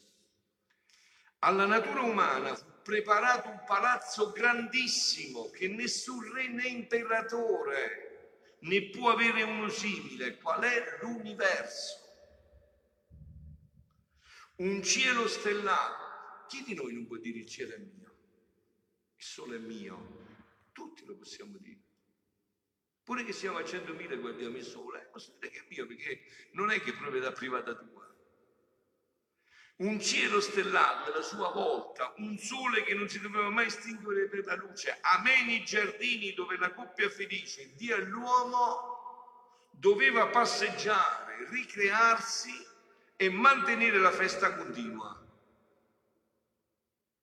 Alla 1.39 1.65
natura 1.65 2.01
umana 2.01 2.53
fu 2.55 2.65
preparato 2.83 3.47
un 3.47 3.63
palazzo 3.65 4.31
grandissimo 4.31 5.49
che 5.49 5.69
nessun 5.69 6.33
re 6.33 6.49
né 6.49 6.67
imperatore 6.67 8.08
ne 8.61 8.89
può 8.89 9.11
avere 9.11 9.43
uno 9.43 9.69
simile. 9.69 10.37
Qual 10.37 10.61
è 10.61 10.99
l'universo? 11.01 12.07
Un 14.57 14.83
cielo 14.83 15.27
stellato. 15.27 16.07
Chi 16.47 16.63
di 16.63 16.73
noi 16.73 16.93
non 16.93 17.05
può 17.05 17.17
dire 17.17 17.39
il 17.39 17.47
cielo 17.47 17.73
è 17.73 17.77
mio? 17.77 18.15
Il 19.15 19.23
sole 19.23 19.55
è 19.55 19.59
mio? 19.59 20.27
Tutti 20.71 21.05
lo 21.05 21.15
possiamo 21.15 21.57
dire. 21.57 21.79
Pure 23.03 23.23
che 23.23 23.33
siamo 23.33 23.57
a 23.57 23.61
100.000 23.61 24.11
e 24.11 24.17
guardiamo 24.17 24.57
il 24.57 24.63
sole, 24.63 25.09
posso 25.11 25.35
dire 25.39 25.51
che 25.51 25.59
è 25.59 25.65
mio 25.69 25.87
perché 25.87 26.23
non 26.51 26.69
è 26.69 26.79
che 26.81 26.91
è 26.91 26.95
proprietà 26.95 27.31
privata 27.31 27.73
tua 27.73 27.98
un 29.79 29.99
cielo 30.01 30.41
stellato 30.41 31.11
alla 31.11 31.21
sua 31.21 31.51
volta, 31.51 32.13
un 32.17 32.37
sole 32.37 32.83
che 32.83 32.93
non 32.93 33.07
si 33.07 33.19
doveva 33.19 33.49
mai 33.49 33.67
estinguere 33.67 34.27
per 34.27 34.45
la 34.45 34.55
luce, 34.55 34.97
ameni 35.01 35.63
giardini 35.63 36.33
dove 36.33 36.57
la 36.57 36.73
coppia 36.73 37.09
felice, 37.09 37.73
Dio 37.75 37.95
e 37.95 38.01
l'uomo, 38.01 39.69
doveva 39.71 40.27
passeggiare, 40.27 41.47
ricrearsi 41.49 42.51
e 43.15 43.29
mantenere 43.29 43.99
la 43.99 44.11
festa 44.11 44.53
continua. 44.55 45.17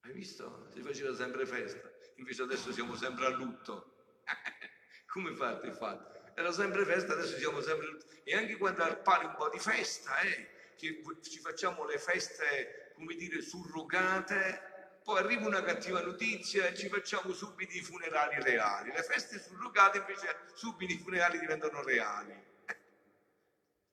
Hai 0.00 0.12
visto? 0.12 0.68
Si 0.72 0.80
faceva 0.80 1.14
sempre 1.14 1.44
festa, 1.44 1.90
invece 2.16 2.42
adesso 2.42 2.72
siamo 2.72 2.94
sempre 2.94 3.26
a 3.26 3.30
lutto. 3.30 3.92
Come 5.12 5.34
fate? 5.34 5.72
Fate? 5.72 6.32
Era 6.34 6.52
sempre 6.52 6.86
festa, 6.86 7.12
adesso 7.12 7.36
siamo 7.36 7.60
sempre 7.60 7.86
a 7.86 7.90
lutto. 7.90 8.06
E 8.25 8.34
anche 8.34 8.56
quando 8.56 8.82
appare 8.82 9.26
un 9.26 9.34
po' 9.34 9.50
di 9.50 9.58
festa, 9.58 10.18
eh, 10.20 10.55
che 10.76 11.02
ci 11.23 11.40
facciamo 11.40 11.85
le 11.85 11.99
feste, 11.99 12.92
come 12.95 13.14
dire, 13.14 13.42
surrogate, 13.42 15.00
poi 15.02 15.18
arriva 15.18 15.47
una 15.47 15.62
cattiva 15.62 16.00
notizia 16.02 16.66
e 16.66 16.75
ci 16.75 16.88
facciamo 16.88 17.33
subito 17.33 17.76
i 17.76 17.83
funerali 17.83 18.42
reali. 18.42 18.92
Le 18.92 19.02
feste 19.02 19.40
surrogate 19.40 19.99
invece 19.99 20.37
subito 20.54 20.92
i 20.92 20.99
funerali 20.99 21.38
diventano 21.38 21.83
reali. 21.83 22.35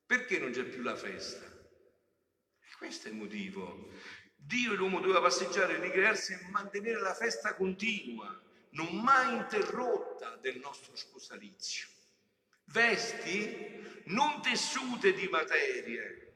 Perché 0.06 0.38
non 0.38 0.50
c'è 0.50 0.64
più 0.64 0.82
la 0.82 0.96
festa? 0.96 1.52
questo 2.84 3.08
è 3.08 3.12
il 3.12 3.16
motivo. 3.16 3.88
Dio 4.36 4.72
e 4.72 4.76
l'uomo 4.76 5.00
doveva 5.00 5.22
passeggiare, 5.22 5.80
ricrearsi 5.80 6.34
e 6.34 6.48
mantenere 6.50 7.00
la 7.00 7.14
festa 7.14 7.54
continua, 7.54 8.38
non 8.72 9.00
mai 9.00 9.36
interrotta 9.36 10.36
del 10.36 10.58
nostro 10.58 10.94
sposalizio. 10.94 11.88
Vesti 12.64 14.02
non 14.06 14.42
tessute 14.42 15.14
di 15.14 15.28
materie, 15.28 16.33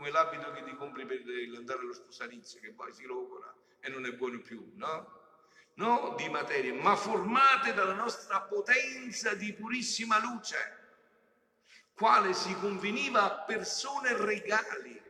come 0.00 0.12
l'abito 0.12 0.50
che 0.52 0.64
ti 0.64 0.74
compri 0.76 1.04
per 1.04 1.22
andare 1.58 1.80
allo 1.80 1.92
sposalizio, 1.92 2.58
che 2.58 2.72
poi 2.72 2.90
si 2.90 3.04
logora 3.04 3.54
e 3.80 3.90
non 3.90 4.06
è 4.06 4.12
buono 4.14 4.40
più, 4.40 4.72
no? 4.76 5.18
No, 5.74 6.14
di 6.16 6.26
materie, 6.30 6.72
ma 6.72 6.96
formate 6.96 7.74
dalla 7.74 7.92
nostra 7.92 8.40
potenza 8.40 9.34
di 9.34 9.52
purissima 9.52 10.18
luce, 10.18 10.56
quale 11.92 12.32
si 12.32 12.54
conveniva 12.60 13.24
a 13.24 13.44
persone 13.44 14.16
regali. 14.16 15.02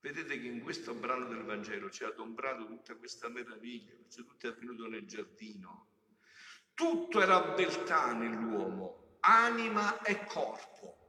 Vedete 0.00 0.40
che 0.40 0.46
in 0.46 0.62
questo 0.62 0.94
brano 0.94 1.26
del 1.26 1.44
Vangelo 1.44 1.90
ci 1.90 2.02
ha 2.02 2.08
adombrato 2.08 2.66
tutta 2.66 2.96
questa 2.96 3.28
meraviglia, 3.28 3.94
perché 3.94 4.24
tutto 4.24 4.46
è 4.48 4.50
avvenuto 4.50 4.88
nel 4.88 5.06
giardino. 5.06 5.86
Tutto 6.74 7.20
era 7.20 7.40
beltà 7.40 8.12
nell'uomo, 8.12 9.18
anima 9.20 10.02
e 10.02 10.24
corpo. 10.24 11.01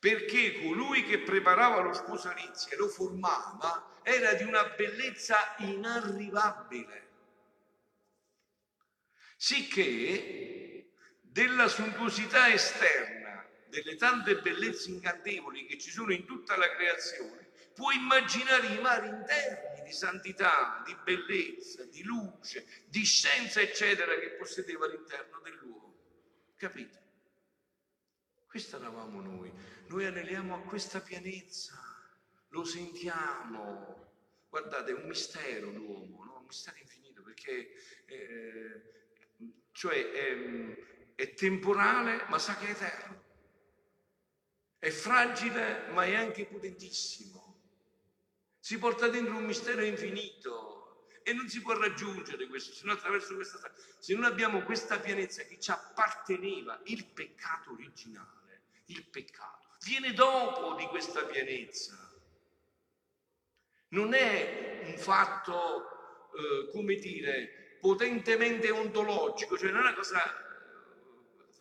Perché 0.00 0.54
colui 0.54 1.04
che 1.04 1.20
preparava 1.20 1.80
lo 1.80 1.92
sposalizio 1.92 2.72
e 2.72 2.76
lo 2.76 2.88
formava 2.88 4.00
era 4.02 4.32
di 4.32 4.44
una 4.44 4.64
bellezza 4.70 5.36
inarrivabile. 5.58 7.08
Sicché 9.36 10.88
della 11.20 11.68
suntuosità 11.68 12.50
esterna, 12.50 13.46
delle 13.66 13.94
tante 13.96 14.40
bellezze 14.40 14.88
incantevoli 14.88 15.66
che 15.66 15.78
ci 15.78 15.90
sono 15.90 16.14
in 16.14 16.24
tutta 16.24 16.56
la 16.56 16.70
creazione, 16.70 17.50
può 17.74 17.90
immaginare 17.92 18.68
i 18.68 18.80
mari 18.80 19.06
interni 19.06 19.82
di 19.84 19.92
santità, 19.92 20.82
di 20.84 20.96
bellezza, 21.04 21.84
di 21.84 22.02
luce, 22.02 22.64
di 22.86 23.04
scienza, 23.04 23.60
eccetera, 23.60 24.18
che 24.18 24.34
possedeva 24.36 24.86
all'interno 24.86 25.40
dell'uomo. 25.40 25.94
Capite? 26.56 27.09
Questa 28.50 28.78
eravamo 28.78 29.20
noi. 29.20 29.48
Noi 29.86 30.06
aneliamo 30.06 30.56
a 30.56 30.60
questa 30.62 31.00
pienezza, 31.00 31.80
lo 32.48 32.64
sentiamo. 32.64 34.08
Guardate, 34.48 34.90
è 34.90 34.94
un 34.94 35.06
mistero 35.06 35.70
l'uomo, 35.70 36.24
no? 36.24 36.38
un 36.40 36.46
mistero 36.46 36.76
infinito, 36.78 37.22
perché 37.22 37.70
eh, 38.06 38.82
cioè 39.70 40.10
è, 40.10 41.14
è 41.14 41.34
temporale, 41.34 42.24
ma 42.26 42.40
sa 42.40 42.56
che 42.56 42.66
è 42.66 42.70
eterno. 42.70 43.22
È 44.80 44.90
fragile, 44.90 45.86
ma 45.92 46.04
è 46.04 46.16
anche 46.16 46.44
potentissimo. 46.46 47.60
Si 48.58 48.78
porta 48.78 49.06
dentro 49.06 49.36
un 49.36 49.44
mistero 49.44 49.84
infinito 49.84 51.06
e 51.22 51.32
non 51.32 51.48
si 51.48 51.62
può 51.62 51.78
raggiungere 51.78 52.48
questo 52.48 52.72
se 52.72 52.84
non 52.84 52.96
attraverso 52.96 53.36
questa. 53.36 53.72
Se 54.00 54.12
non 54.12 54.24
abbiamo 54.24 54.64
questa 54.64 54.98
pienezza 54.98 55.44
che 55.44 55.60
ci 55.60 55.70
apparteneva, 55.70 56.80
il 56.86 57.04
peccato 57.04 57.70
originale, 57.70 58.39
il 58.90 59.06
peccato, 59.06 59.76
viene 59.84 60.12
dopo 60.12 60.74
di 60.74 60.86
questa 60.86 61.24
pienezza. 61.24 61.96
Non 63.88 64.14
è 64.14 64.84
un 64.86 64.98
fatto, 64.98 66.30
eh, 66.32 66.70
come 66.70 66.94
dire, 66.96 67.78
potentemente 67.80 68.70
ontologico, 68.70 69.58
cioè 69.58 69.70
non 69.70 69.80
è 69.80 69.88
una 69.88 69.94
cosa 69.94 70.48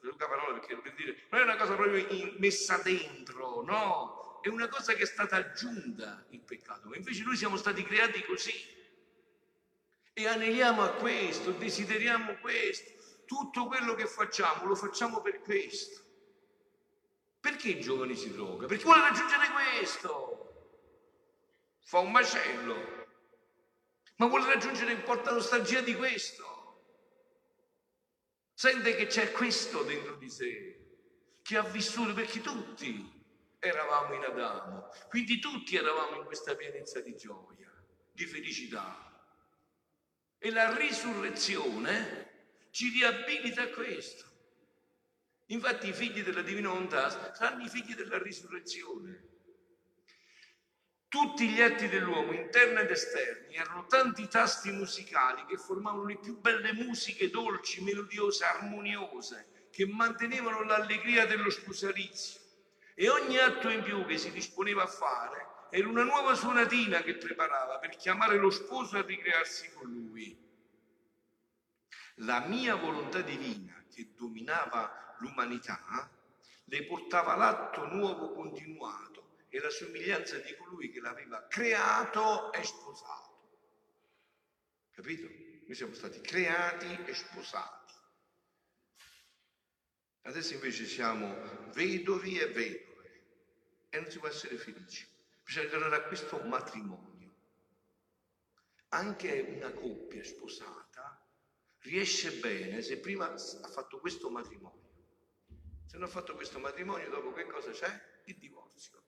Luca 0.02 0.28
parola 0.28 0.58
perché 0.58 0.78
per 0.78 0.94
dire, 0.94 1.24
non 1.30 1.42
è 1.42 1.44
una 1.44 1.58
cosa 1.58 1.76
proprio 1.76 2.06
in, 2.08 2.36
messa 2.38 2.78
dentro, 2.78 3.62
no, 3.64 4.40
è 4.42 4.48
una 4.48 4.70
cosa 4.70 4.94
che 4.94 5.04
è 5.04 5.06
stata 5.06 5.36
aggiunta 5.36 6.26
il 6.30 6.40
peccato, 6.40 6.94
invece 6.94 7.24
noi 7.24 7.36
siamo 7.36 7.58
stati 7.58 7.84
creati 7.84 8.24
così. 8.24 8.78
E 10.14 10.28
aneliamo 10.28 10.82
a 10.82 10.92
questo, 10.94 11.52
desideriamo 11.52 12.38
questo, 12.40 13.24
tutto 13.26 13.66
quello 13.68 13.94
che 13.96 14.06
facciamo 14.06 14.66
lo 14.66 14.76
facciamo 14.76 15.22
per 15.22 15.42
questo. 15.42 16.09
Perché 17.40 17.70
i 17.70 17.80
giovani 17.80 18.16
si 18.16 18.32
droga? 18.32 18.68
Perché 18.68 18.84
vuole 18.84 19.02
raggiungere 19.02 19.48
questo, 19.52 20.40
fa 21.80 22.00
un 22.00 22.12
macello, 22.12 23.08
ma 24.18 24.28
vuole 24.28 24.46
raggiungere, 24.46 24.96
porta 24.98 25.32
nostalgia 25.32 25.82
di 25.82 25.96
questo. 25.96 26.58
Sente 28.54 28.96
che 28.96 29.08
c'è 29.08 29.32
questo 29.32 29.84
dentro 29.84 30.16
di 30.16 30.30
sé, 30.30 30.80
che 31.42 31.56
ha 31.56 31.64
vissuto, 31.64 32.14
perché 32.14 32.42
tutti 32.42 33.18
eravamo 33.60 34.14
in 34.16 34.24
Adamo, 34.24 34.90
quindi 35.08 35.40
tutti 35.40 35.78
eravamo 35.78 36.18
in 36.18 36.26
questa 36.26 36.56
pienezza 36.56 37.00
di 37.00 37.16
gioia, 37.16 37.72
di 38.12 38.26
felicità. 38.26 39.08
E 40.38 40.52
la 40.52 40.76
risurrezione 40.76 42.68
ci 42.72 42.90
riabilita 42.90 43.64
a 43.64 43.70
questo. 43.70 44.29
Infatti 45.52 45.88
i 45.90 45.94
figli 45.94 46.22
della 46.22 46.42
divina 46.42 46.70
volontà 46.70 47.10
saranno 47.34 47.64
i 47.64 47.70
figli 47.70 47.96
della 47.96 48.20
risurrezione. 48.20 49.28
Tutti 51.08 51.50
gli 51.50 51.60
atti 51.60 51.88
dell'uomo, 51.88 52.34
interni 52.34 52.82
ed 52.82 52.92
esterni, 52.92 53.56
erano 53.56 53.88
tanti 53.88 54.28
tasti 54.28 54.70
musicali 54.70 55.44
che 55.46 55.58
formavano 55.58 56.06
le 56.06 56.20
più 56.20 56.40
belle 56.40 56.72
musiche 56.74 57.32
dolci, 57.32 57.82
melodiose, 57.82 58.46
armoniose, 58.46 59.48
che 59.72 59.88
mantenevano 59.88 60.62
l'allegria 60.62 61.26
dello 61.26 61.50
sposalizio. 61.50 62.42
E 62.94 63.10
ogni 63.10 63.40
atto 63.40 63.70
in 63.70 63.82
più 63.82 64.06
che 64.06 64.20
si 64.20 64.32
disponeva 64.32 64.84
a 64.84 64.88
fare 64.88 65.66
era 65.72 65.88
una 65.88 66.04
nuova 66.04 66.36
suonatina 66.36 67.02
che 67.02 67.18
preparava 67.18 67.80
per 67.80 67.96
chiamare 67.96 68.38
lo 68.38 68.52
sposo 68.52 68.98
a 68.98 69.02
ricrearsi 69.02 69.72
con 69.72 69.90
lui. 69.90 70.38
La 72.18 72.42
mia 72.42 72.76
volontà 72.76 73.22
divina 73.22 73.84
che 73.90 74.12
dominava 74.14 75.09
l'umanità 75.20 76.12
le 76.66 76.86
portava 76.86 77.36
l'atto 77.36 77.86
nuovo 77.88 78.34
continuato 78.34 79.38
e 79.50 79.60
la 79.60 79.70
somiglianza 79.70 80.38
di 80.38 80.56
colui 80.56 80.92
che 80.92 81.00
l'aveva 81.00 81.48
creato 81.48 82.54
e 82.54 82.64
sposato. 82.64 83.28
Capito? 84.92 85.28
Noi 85.66 85.76
siamo 85.76 85.94
stati 85.94 86.22
creati 86.22 87.04
e 87.06 87.14
sposati. 87.14 87.94
Adesso 90.24 90.54
invece 90.54 90.86
siamo 90.86 91.72
vedovi 91.74 92.40
e 92.40 92.48
vedove 92.48 93.24
e 93.90 94.00
non 94.00 94.12
si 94.12 94.20
può 94.20 94.28
essere 94.28 94.58
felici. 94.58 95.08
Bisogna 95.44 95.70
tornare 95.70 95.96
a 95.96 96.04
questo 96.04 96.40
matrimonio. 96.42 97.34
Anche 98.90 99.40
una 99.40 99.72
coppia 99.72 100.24
sposata 100.24 101.26
riesce 101.80 102.32
bene 102.34 102.82
se 102.82 103.00
prima 103.00 103.32
ha 103.32 103.68
fatto 103.70 104.00
questo 104.00 104.30
matrimonio. 104.30 104.89
Se 105.90 105.98
non 105.98 106.08
ha 106.08 106.12
fatto 106.12 106.36
questo 106.36 106.60
matrimonio, 106.60 107.10
dopo 107.10 107.34
che 107.34 107.48
cosa 107.48 107.72
c'è? 107.72 107.90
Il 108.26 108.38
divorzio. 108.38 109.02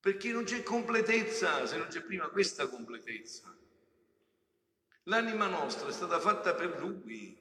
Perché 0.00 0.32
non 0.32 0.44
c'è 0.44 0.62
completezza 0.62 1.66
se 1.66 1.76
non 1.76 1.88
c'è 1.88 2.00
prima 2.00 2.30
questa 2.30 2.66
completezza. 2.66 3.54
L'anima 5.02 5.48
nostra 5.48 5.86
è 5.86 5.92
stata 5.92 6.18
fatta 6.18 6.54
per 6.54 6.78
Lui. 6.80 7.38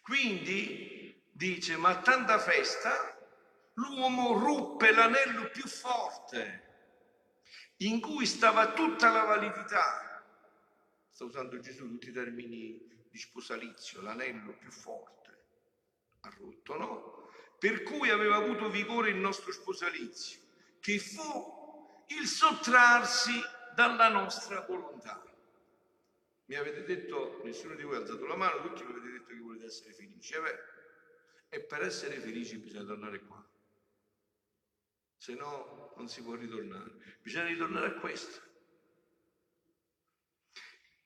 Quindi 0.00 1.20
dice, 1.32 1.76
ma 1.76 1.88
a 1.88 2.00
tanta 2.00 2.38
festa 2.38 3.18
l'uomo 3.74 4.38
ruppe 4.38 4.92
l'anello 4.92 5.50
più 5.50 5.66
forte 5.66 6.66
in 7.78 8.00
cui 8.00 8.24
stava 8.24 8.72
tutta 8.72 9.10
la 9.10 9.24
validità. 9.24 10.24
Sta 11.10 11.24
usando 11.24 11.58
Gesù 11.58 11.88
tutti 11.88 12.10
i 12.10 12.12
termini 12.12 13.06
di 13.10 13.18
sposalizio, 13.18 14.00
l'anello 14.00 14.52
più 14.52 14.70
forte. 14.70 15.17
Ha 16.20 16.34
rotto, 16.38 16.76
no? 16.76 17.30
Per 17.58 17.82
cui 17.82 18.10
aveva 18.10 18.36
avuto 18.36 18.68
vigore 18.68 19.10
il 19.10 19.16
nostro 19.16 19.52
sposalizio 19.52 20.40
che 20.80 20.98
fu 20.98 22.04
il 22.08 22.26
sottrarsi 22.26 23.32
dalla 23.74 24.08
nostra 24.08 24.60
volontà. 24.62 25.22
Mi 26.46 26.54
avete 26.54 26.84
detto, 26.84 27.40
nessuno 27.44 27.74
di 27.74 27.82
voi 27.82 27.96
ha 27.96 27.98
alzato 27.98 28.26
la 28.26 28.36
mano, 28.36 28.62
tutti 28.62 28.82
mi 28.82 28.92
avete 28.92 29.10
detto 29.10 29.26
che 29.26 29.38
volete 29.38 29.66
essere 29.66 29.92
felici. 29.92 30.34
È 30.34 30.40
vero. 30.40 30.58
E 31.50 31.60
per 31.60 31.82
essere 31.82 32.18
felici 32.18 32.56
bisogna 32.58 32.84
tornare 32.84 33.20
qua. 33.20 33.46
Se 35.16 35.34
no 35.34 35.92
non 35.96 36.08
si 36.08 36.22
può 36.22 36.34
ritornare. 36.34 37.18
Bisogna 37.20 37.46
ritornare 37.46 37.86
a 37.88 37.92
questo. 37.94 38.46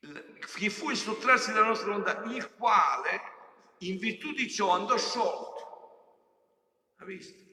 Che 0.01 0.71
fu 0.71 0.91
il 0.91 0.97
sottrarsi 0.97 1.53
dalla 1.53 1.67
nostra 1.67 1.89
volontà, 1.89 2.23
il 2.25 2.55
quale 2.55 3.21
in 3.87 3.99
virtù 3.99 4.33
di 4.33 4.51
ciò 4.51 4.71
andò 4.71 4.97
sciolto. 4.97 5.61
Ha 6.97 7.05
visto? 7.05 7.51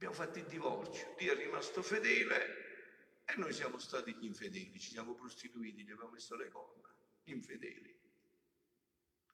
abbiamo 0.00 0.14
fatto 0.14 0.38
il 0.38 0.46
divorzio, 0.46 1.14
Dio 1.18 1.32
è 1.32 1.36
rimasto 1.36 1.82
fedele 1.82 3.22
e 3.26 3.34
noi 3.36 3.52
siamo 3.52 3.78
stati 3.78 4.14
gli 4.14 4.24
infedeli, 4.24 4.80
ci 4.80 4.92
siamo 4.92 5.14
prostituiti, 5.14 5.82
gli 5.82 5.90
abbiamo 5.90 6.12
messo 6.12 6.36
le 6.36 6.48
corna, 6.48 6.88
gli 7.22 7.32
infedeli. 7.32 7.94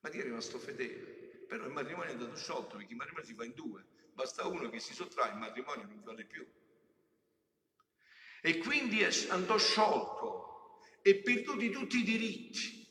Ma 0.01 0.09
Dio 0.09 0.23
è 0.23 0.25
rimasto 0.25 0.59
fedele, 0.59 1.45
però 1.47 1.67
il 1.67 1.73
matrimonio 1.73 2.11
è 2.11 2.15
andato 2.15 2.35
sciolto 2.35 2.79
perché 2.79 2.91
il 2.91 2.97
matrimonio 2.97 3.29
si 3.29 3.35
fa 3.35 3.45
in 3.45 3.55
due, 3.55 3.87
basta 4.13 4.45
uno 4.49 4.69
che 4.69 4.81
si 4.81 4.93
sottrae, 4.93 5.31
il 5.31 5.39
matrimonio 5.39 5.87
non 5.87 6.03
vale 6.03 6.25
più. 6.25 6.45
E 8.43 8.59
quindi 8.59 9.05
andò 9.29 9.57
sciolto 9.59 10.81
e 11.01 11.15
perduti 11.23 11.71
tutti 11.71 11.99
i 11.99 12.03
diritti. 12.03 12.86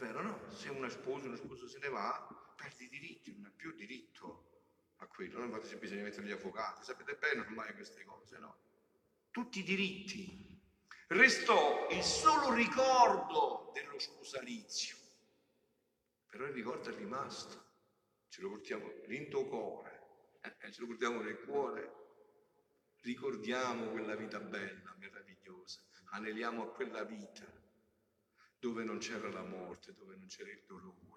Vero, 0.00 0.22
no? 0.22 0.50
Se 0.50 0.70
una 0.70 0.88
sposa, 0.88 1.26
uno 1.26 1.36
sposo 1.36 1.68
se 1.68 1.78
ne 1.78 1.90
va, 1.90 2.26
perde 2.56 2.84
i 2.84 2.88
diritti, 2.88 3.34
non 3.34 3.44
ha 3.44 3.52
più 3.54 3.70
diritto 3.72 4.48
a 4.96 5.06
quello, 5.06 5.38
non 5.38 5.50
fate 5.50 5.66
se 5.66 5.76
bisogna 5.76 6.04
mettere 6.04 6.26
gli 6.26 6.30
avvocati, 6.30 6.82
sapete 6.82 7.16
bene 7.16 7.42
ormai 7.42 7.74
queste 7.74 8.02
cose, 8.04 8.38
no? 8.38 8.56
Tutti 9.30 9.58
i 9.58 9.62
diritti. 9.62 10.58
Restò 11.08 11.86
il 11.90 12.02
solo 12.02 12.54
ricordo 12.54 13.72
dello 13.74 13.98
sposalizio, 13.98 14.96
però 16.30 16.46
il 16.46 16.52
ricordo 16.52 16.88
è 16.88 16.94
rimasto, 16.94 17.62
ce 18.30 18.40
lo 18.40 18.48
portiamo 18.48 18.90
l'into 19.04 19.44
cuore, 19.44 20.00
eh, 20.40 20.72
ce 20.72 20.80
lo 20.80 20.86
portiamo 20.86 21.20
nel 21.20 21.40
cuore, 21.40 21.92
ricordiamo 23.02 23.90
quella 23.90 24.16
vita 24.16 24.40
bella, 24.40 24.94
meravigliosa, 24.98 25.82
aneliamo 26.12 26.62
a 26.62 26.72
quella 26.72 27.04
vita 27.04 27.59
dove 28.60 28.84
non 28.84 28.98
c'era 28.98 29.28
la 29.30 29.42
morte, 29.42 29.92
dove 29.94 30.14
non 30.14 30.28
c'era 30.28 30.50
il 30.50 30.62
dolore 30.64 31.10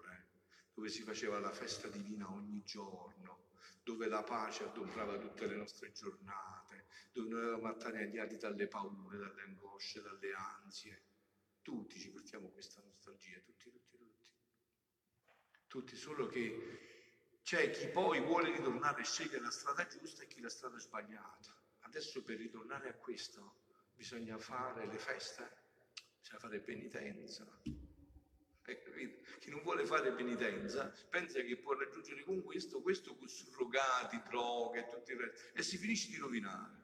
dove 0.74 0.88
si 0.88 1.02
faceva 1.02 1.38
la 1.38 1.52
festa 1.52 1.86
divina 1.88 2.30
ogni 2.30 2.62
giorno, 2.64 3.46
dove 3.84 4.08
la 4.08 4.24
pace 4.24 4.64
adombrava 4.64 5.18
tutte 5.18 5.46
le 5.46 5.54
nostre 5.54 5.92
giornate, 5.92 6.86
dove 7.12 7.28
noi 7.28 7.42
eravamo 7.42 7.68
attanagliati 7.68 8.36
dalle 8.36 8.66
paure, 8.66 9.18
dalle 9.18 9.42
angosce, 9.42 10.02
dalle 10.02 10.32
ansie. 10.34 11.02
Tutti 11.62 11.98
ci 11.98 12.10
portiamo 12.10 12.48
questa 12.48 12.82
nostalgia, 12.82 13.38
tutti, 13.38 13.70
tutti, 13.70 13.96
tutti. 13.96 14.30
Tutti, 15.68 15.96
solo 15.96 16.26
che 16.26 17.38
c'è 17.42 17.70
chi 17.70 17.88
poi 17.88 18.20
vuole 18.20 18.50
ritornare 18.50 19.02
e 19.02 19.04
sceglie 19.04 19.38
la 19.38 19.50
strada 19.50 19.86
giusta 19.86 20.22
e 20.22 20.26
chi 20.26 20.40
la 20.40 20.48
strada 20.48 20.78
sbagliata. 20.78 21.54
Adesso 21.80 22.22
per 22.22 22.38
ritornare 22.38 22.88
a 22.88 22.94
questo 22.94 23.62
bisogna 23.94 24.38
fare 24.38 24.86
le 24.86 24.98
feste, 24.98 25.63
bisogna 26.24 26.38
fare 26.38 26.60
penitenza. 26.60 27.46
Chi 29.40 29.50
non 29.50 29.60
vuole 29.62 29.84
fare 29.84 30.10
penitenza 30.12 30.90
pensa 31.10 31.40
che 31.42 31.58
può 31.58 31.74
raggiungere 31.74 32.24
con 32.24 32.42
questo, 32.42 32.80
questo 32.80 33.14
con 33.14 33.28
surrogati, 33.28 34.22
droghe 34.26 34.80
e 34.80 34.88
tutto 34.88 35.12
il 35.12 35.18
resto, 35.18 35.54
e 35.54 35.62
si 35.62 35.76
finisce 35.76 36.08
di 36.08 36.16
rovinare. 36.16 36.82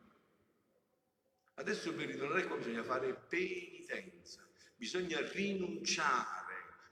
Adesso 1.55 1.95
per 1.95 2.07
ritornare 2.07 2.47
qua 2.47 2.57
bisogna 2.57 2.83
fare 2.83 3.15
penitenza, 3.15 4.47
bisogna 4.77 5.19
rinunciare 5.33 6.39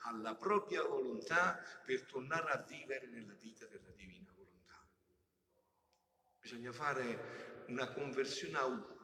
alla 0.04 0.34
propria 0.34 0.82
volontà 0.82 1.62
per 1.84 2.04
tornare 2.04 2.50
a 2.50 2.62
vivere 2.62 3.08
nella 3.08 3.34
vita 3.34 3.66
della 3.66 3.90
divina 3.90 4.32
volontà. 4.34 4.82
Bisogna 6.40 6.72
fare 6.72 7.64
una 7.66 7.92
conversione 7.92 8.56
a 8.56 8.64
uno, 8.64 8.97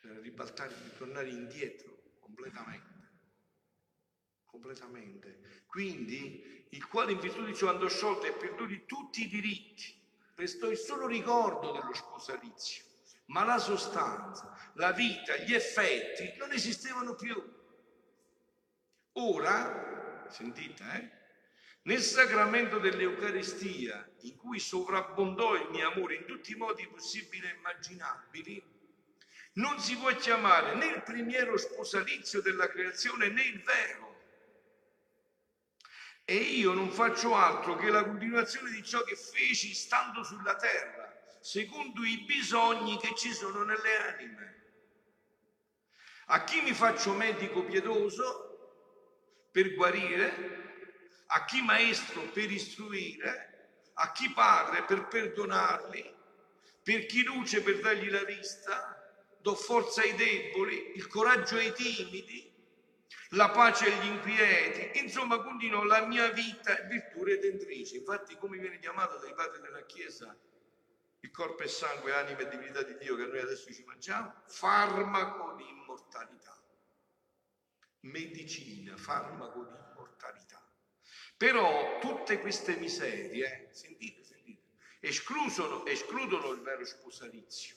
bisogna 0.00 0.20
ribaltare, 0.20 0.74
ritornare 0.84 1.28
indietro 1.28 2.02
completamente 2.20 2.98
completamente. 4.48 5.62
Quindi, 5.66 6.66
il 6.70 6.86
quale 6.88 7.12
in 7.12 7.20
virtù 7.20 7.44
di 7.44 7.54
ciò 7.54 7.68
andò 7.68 7.88
sciolto 7.88 8.26
e 8.26 8.32
perduti 8.32 8.84
tutti 8.86 9.22
i 9.22 9.28
diritti, 9.28 9.96
restò 10.34 10.68
il 10.68 10.76
solo 10.76 11.06
ricordo 11.06 11.72
dello 11.72 11.94
sposalizio, 11.94 12.84
ma 13.26 13.44
la 13.44 13.58
sostanza, 13.58 14.72
la 14.74 14.92
vita, 14.92 15.36
gli 15.36 15.54
effetti 15.54 16.36
non 16.38 16.52
esistevano 16.52 17.14
più. 17.14 17.56
Ora, 19.12 20.26
sentite, 20.28 20.84
eh? 20.94 21.16
Nel 21.82 22.00
sacramento 22.00 22.78
dell'Eucaristia, 22.78 24.10
in 24.22 24.36
cui 24.36 24.58
sovrabbondò 24.58 25.54
il 25.54 25.70
mio 25.70 25.90
amore 25.90 26.16
in 26.16 26.26
tutti 26.26 26.52
i 26.52 26.56
modi 26.56 26.86
possibili 26.86 27.46
e 27.46 27.54
immaginabili, 27.56 28.62
non 29.58 29.78
si 29.80 29.96
può 29.96 30.14
chiamare 30.14 30.74
né 30.74 30.86
il 30.86 31.02
primiero 31.02 31.56
sposalizio 31.56 32.40
della 32.40 32.68
creazione 32.68 33.28
né 33.28 33.42
il 33.42 33.62
vero, 33.62 34.16
e 36.24 36.34
io 36.34 36.74
non 36.74 36.90
faccio 36.90 37.34
altro 37.34 37.74
che 37.76 37.88
la 37.88 38.04
continuazione 38.04 38.70
di 38.70 38.84
ciò 38.84 39.02
che 39.02 39.16
feci 39.16 39.72
stando 39.72 40.22
sulla 40.22 40.54
terra, 40.56 41.10
secondo 41.40 42.04
i 42.04 42.22
bisogni 42.24 42.98
che 42.98 43.14
ci 43.16 43.32
sono 43.32 43.62
nelle 43.62 43.96
anime. 43.96 44.56
A 46.26 46.44
chi 46.44 46.60
mi 46.60 46.74
faccio 46.74 47.14
medico 47.14 47.64
pietoso 47.64 48.44
per 49.50 49.74
guarire, 49.74 50.76
a 51.28 51.44
chi 51.46 51.62
maestro 51.62 52.20
per 52.30 52.50
istruire, 52.50 53.70
a 53.94 54.12
chi 54.12 54.30
padre 54.30 54.84
per 54.84 55.08
perdonarli, 55.08 56.16
per 56.82 57.06
chi 57.06 57.22
luce 57.22 57.62
per 57.62 57.80
dargli 57.80 58.10
la 58.10 58.24
vista, 58.24 58.97
do 59.40 59.54
forza 59.54 60.02
ai 60.02 60.14
deboli, 60.14 60.92
il 60.96 61.06
coraggio 61.06 61.56
ai 61.56 61.72
timidi, 61.72 62.48
la 63.32 63.50
pace 63.50 63.92
agli 63.92 64.06
inquieti, 64.06 64.98
insomma 65.00 65.42
continuo 65.42 65.84
la 65.84 66.06
mia 66.06 66.30
vita 66.30 66.74
virtù 66.82 67.22
redentrice. 67.22 67.96
Infatti 67.96 68.36
come 68.36 68.58
viene 68.58 68.78
chiamato 68.78 69.18
dai 69.18 69.34
padri 69.34 69.60
della 69.60 69.84
Chiesa 69.84 70.36
il 71.20 71.30
corpo 71.30 71.62
e 71.62 71.68
sangue, 71.68 72.14
anima 72.14 72.38
e 72.40 72.48
divinità 72.48 72.82
di 72.82 72.96
Dio 72.96 73.16
che 73.16 73.26
noi 73.26 73.40
adesso 73.40 73.72
ci 73.72 73.82
mangiamo? 73.84 74.32
Farmaco 74.46 75.54
di 75.56 75.68
immortalità. 75.68 76.56
Medicina, 78.00 78.96
farmaco 78.96 79.64
di 79.64 79.74
immortalità. 79.90 80.64
Però 81.36 81.98
tutte 81.98 82.40
queste 82.40 82.76
miserie, 82.76 83.68
sentite, 83.72 84.22
sentite, 84.22 84.62
escludono, 85.00 85.84
escludono 85.86 86.50
il 86.52 86.60
vero 86.60 86.84
sposalizio. 86.84 87.76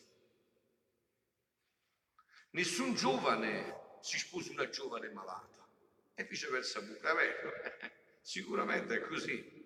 Nessun 2.51 2.95
giovane 2.95 3.97
si 4.01 4.17
sposa 4.17 4.51
una 4.51 4.67
giovane 4.67 5.09
malata 5.09 5.67
e 6.15 6.23
viceversa 6.25 6.79
è 6.79 6.83
vero? 6.83 7.51
Sicuramente 8.21 8.95
è 8.95 9.01
così. 9.01 9.59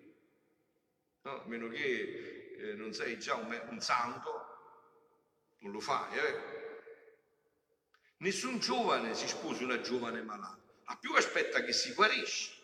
No? 1.22 1.42
A 1.42 1.46
meno 1.46 1.68
che 1.68 2.54
eh, 2.56 2.74
non 2.74 2.92
sei 2.92 3.18
già 3.18 3.34
un, 3.34 3.66
un, 3.70 3.80
santo, 3.80 5.54
non 5.58 5.72
lo 5.72 5.80
fai, 5.80 6.16
è 6.16 6.20
vero? 6.20 6.54
Nessun 8.18 8.60
giovane 8.60 9.14
si 9.14 9.26
sposa 9.26 9.64
una 9.64 9.80
giovane 9.80 10.22
malata, 10.22 10.62
a 10.84 10.96
più 10.96 11.12
aspetta 11.14 11.62
che 11.62 11.72
si 11.72 11.92
guarisce. 11.92 12.54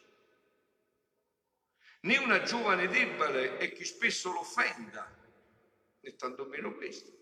Né 2.02 2.16
una 2.18 2.42
giovane 2.42 2.86
debole 2.86 3.58
e 3.58 3.72
che 3.72 3.84
spesso 3.84 4.32
l'offenda, 4.32 5.12
né 6.00 6.16
tantomeno 6.16 6.74
questo. 6.74 7.21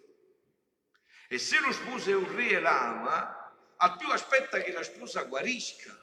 E 1.33 1.39
se 1.39 1.61
lo 1.61 1.71
sposo 1.71 2.11
è 2.11 2.15
un 2.17 2.35
re 2.35 2.49
e 2.49 2.59
l'ama, 2.59 3.55
al 3.77 3.97
più 3.97 4.11
aspetta 4.11 4.61
che 4.61 4.73
la 4.73 4.83
sposa 4.83 5.23
guarisca, 5.23 5.97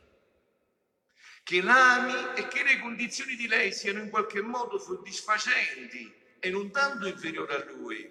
che 1.43 1.61
l'ami 1.61 2.39
e 2.39 2.47
che 2.47 2.63
le 2.63 2.79
condizioni 2.79 3.35
di 3.35 3.45
lei 3.45 3.73
siano 3.73 3.99
in 3.99 4.09
qualche 4.09 4.39
modo 4.39 4.79
soddisfacenti 4.79 6.09
e 6.39 6.49
non 6.49 6.71
tanto 6.71 7.07
inferiori 7.07 7.53
a 7.53 7.65
lui. 7.65 8.09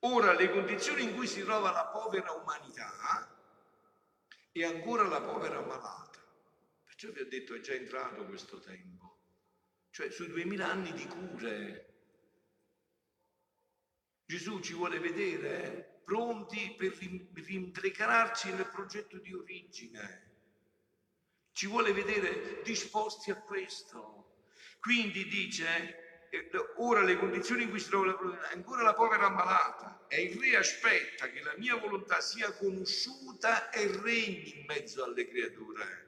Ora, 0.00 0.34
le 0.34 0.50
condizioni 0.52 1.02
in 1.02 1.16
cui 1.16 1.26
si 1.26 1.42
trova 1.42 1.72
la 1.72 1.86
povera 1.86 2.30
umanità 2.30 3.28
e 4.52 4.64
ancora 4.64 5.02
la 5.08 5.20
povera 5.20 5.60
malata. 5.62 6.24
Perciò 6.84 7.10
vi 7.10 7.22
ho 7.22 7.26
detto 7.26 7.56
è 7.56 7.60
già 7.60 7.72
entrato 7.72 8.24
questo 8.24 8.60
tempo, 8.60 9.18
cioè 9.90 10.12
sui 10.12 10.28
duemila 10.28 10.70
anni 10.70 10.92
di 10.92 11.08
cure. 11.08 11.93
Gesù 14.26 14.60
ci 14.60 14.72
vuole 14.72 14.98
vedere 14.98 15.62
eh, 15.62 16.00
pronti 16.02 16.74
per 16.76 16.96
rintegrarci 17.34 18.52
nel 18.52 18.68
progetto 18.68 19.18
di 19.18 19.34
origine. 19.34 20.32
Ci 21.52 21.66
vuole 21.66 21.92
vedere 21.92 22.62
disposti 22.62 23.30
a 23.30 23.40
questo. 23.40 24.46
Quindi 24.80 25.26
dice, 25.28 26.28
eh, 26.30 26.50
ora 26.76 27.02
le 27.02 27.18
condizioni 27.18 27.64
in 27.64 27.70
cui 27.70 27.78
si 27.78 27.88
trova 27.88 28.06
la, 28.06 28.48
ancora 28.52 28.82
la 28.82 28.94
povera 28.94 29.26
ammalata 29.26 30.06
e 30.08 30.22
il 30.22 30.40
re 30.40 30.56
aspetta 30.56 31.28
che 31.28 31.42
la 31.42 31.54
mia 31.58 31.76
volontà 31.76 32.20
sia 32.20 32.52
conosciuta 32.52 33.70
e 33.70 33.86
regni 34.02 34.58
in 34.58 34.64
mezzo 34.66 35.04
alle 35.04 35.28
creature. 35.28 36.02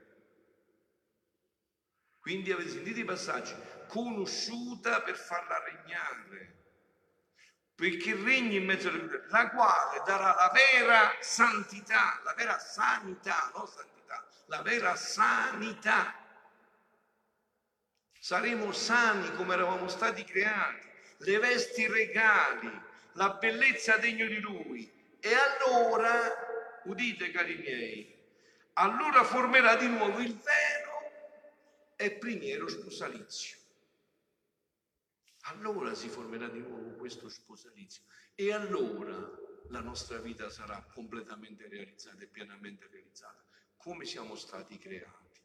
Quindi 2.18 2.50
avete 2.50 2.70
sentito 2.70 2.98
i 2.98 3.04
passaggi, 3.04 3.54
conosciuta 3.88 5.02
per 5.02 5.16
farla 5.16 5.62
regnare 5.62 6.55
perché 7.76 8.14
regni 8.14 8.56
in 8.56 8.64
mezzo 8.64 8.88
alle 8.88 9.06
creature, 9.06 9.26
la 9.28 9.50
quale 9.50 10.02
darà 10.06 10.34
la 10.34 10.50
vera 10.52 11.14
santità, 11.20 12.18
la 12.24 12.32
vera 12.32 12.58
sanità, 12.58 13.52
non 13.54 13.68
santità, 13.68 14.26
la 14.46 14.62
vera 14.62 14.96
sanità. 14.96 16.14
Saremo 18.18 18.72
sani 18.72 19.30
come 19.34 19.52
eravamo 19.52 19.88
stati 19.88 20.24
creati, 20.24 20.88
le 21.18 21.38
vesti 21.38 21.86
regali, 21.86 22.82
la 23.12 23.34
bellezza 23.34 23.98
degno 23.98 24.26
di 24.26 24.40
Lui. 24.40 24.90
E 25.20 25.30
allora, 25.34 26.80
udite 26.84 27.30
cari 27.30 27.56
miei, 27.56 28.16
allora 28.74 29.22
formerà 29.22 29.76
di 29.76 29.88
nuovo 29.88 30.18
il 30.20 30.34
vero 30.34 31.12
e 31.96 32.12
primiero 32.12 32.68
sposalizio 32.68 33.55
allora 35.46 35.94
si 35.94 36.08
formerà 36.08 36.48
di 36.48 36.60
nuovo 36.60 36.90
questo 36.96 37.28
sposalizio 37.28 38.02
e 38.34 38.52
allora 38.52 39.16
la 39.68 39.80
nostra 39.80 40.18
vita 40.18 40.48
sarà 40.50 40.82
completamente 40.92 41.68
realizzata 41.68 42.22
e 42.22 42.28
pienamente 42.28 42.88
realizzata, 42.90 43.44
come 43.76 44.04
siamo 44.04 44.34
stati 44.34 44.78
creati. 44.78 45.40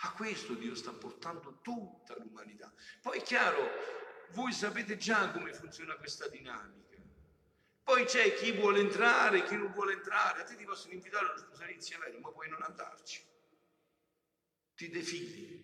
A 0.00 0.12
questo 0.12 0.54
Dio 0.54 0.74
sta 0.74 0.92
portando 0.92 1.60
tutta 1.62 2.16
l'umanità. 2.18 2.72
Poi 3.00 3.18
è 3.18 3.22
chiaro, 3.22 3.68
voi 4.32 4.52
sapete 4.52 4.96
già 4.96 5.30
come 5.30 5.52
funziona 5.52 5.96
questa 5.96 6.28
dinamica. 6.28 6.84
Poi 7.82 8.04
c'è 8.04 8.34
chi 8.34 8.52
vuole 8.52 8.80
entrare, 8.80 9.44
chi 9.44 9.56
non 9.56 9.72
vuole 9.72 9.94
entrare. 9.94 10.42
A 10.42 10.44
te 10.44 10.56
ti 10.56 10.64
possono 10.64 10.92
invitare 10.92 11.26
allo 11.26 11.38
sposalizio 11.38 11.98
ma 12.20 12.30
puoi 12.30 12.48
non 12.48 12.62
andarci. 12.62 13.24
Ti 14.74 14.88
defili. 14.90 15.55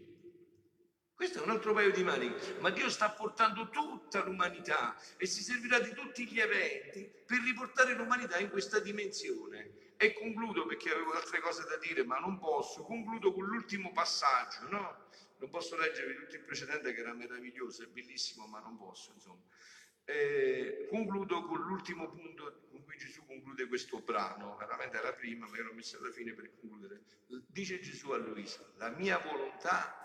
Questo 1.22 1.38
è 1.38 1.44
un 1.44 1.50
altro 1.50 1.72
paio 1.72 1.92
di 1.92 2.02
maniche, 2.02 2.56
ma 2.58 2.70
Dio 2.70 2.90
sta 2.90 3.08
portando 3.10 3.68
tutta 3.68 4.24
l'umanità 4.24 4.96
e 5.16 5.24
si 5.26 5.44
servirà 5.44 5.78
di 5.78 5.94
tutti 5.94 6.26
gli 6.26 6.40
eventi 6.40 7.08
per 7.24 7.38
riportare 7.42 7.94
l'umanità 7.94 8.40
in 8.40 8.50
questa 8.50 8.80
dimensione. 8.80 9.94
E 9.98 10.14
concludo 10.14 10.66
perché 10.66 10.90
avevo 10.90 11.12
altre 11.12 11.38
cose 11.38 11.62
da 11.62 11.76
dire, 11.76 12.02
ma 12.02 12.18
non 12.18 12.40
posso. 12.40 12.82
Concludo 12.82 13.32
con 13.32 13.44
l'ultimo 13.44 13.92
passaggio, 13.92 14.68
no? 14.68 15.06
Non 15.38 15.48
posso 15.48 15.76
leggervi 15.76 16.16
tutto 16.16 16.34
il 16.34 16.42
precedente 16.42 16.92
che 16.92 17.00
era 17.00 17.14
meraviglioso, 17.14 17.84
è 17.84 17.86
bellissimo, 17.86 18.48
ma 18.48 18.58
non 18.58 18.76
posso, 18.76 19.12
insomma. 19.12 19.42
Eh, 20.04 20.88
concludo 20.90 21.44
con 21.44 21.60
l'ultimo 21.60 22.10
punto 22.10 22.62
con 22.68 22.82
cui 22.82 22.96
Gesù 22.96 23.24
conclude 23.26 23.68
questo 23.68 24.00
brano, 24.00 24.56
veramente 24.56 24.96
era 24.96 25.12
prima, 25.12 25.46
ma 25.46 25.56
ero 25.56 25.72
messo 25.72 25.98
alla 25.98 26.10
fine 26.10 26.32
per 26.32 26.50
concludere. 26.58 27.04
Dice 27.46 27.78
Gesù 27.78 28.10
a 28.10 28.16
Luisa, 28.16 28.68
la 28.78 28.88
mia 28.88 29.18
volontà 29.18 30.00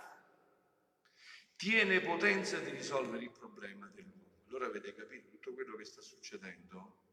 tiene 1.58 2.02
potenza 2.02 2.60
di 2.60 2.70
risolvere 2.70 3.24
il 3.24 3.32
problema 3.32 3.90
dell'uomo. 3.94 4.44
Allora 4.48 4.68
avete 4.68 4.94
capito 4.94 5.28
tutto 5.30 5.54
quello 5.54 5.76
che 5.76 5.86
sta 5.86 6.02
succedendo? 6.02 7.06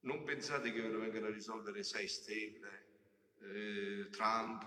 Non 0.00 0.22
pensate 0.22 0.72
che 0.72 0.80
ve 0.80 0.88
lo 0.88 1.00
vengano 1.00 1.26
a 1.26 1.30
risolvere 1.30 1.82
sei 1.82 2.06
stelle, 2.06 2.84
eh, 3.40 4.08
Trump, 4.10 4.62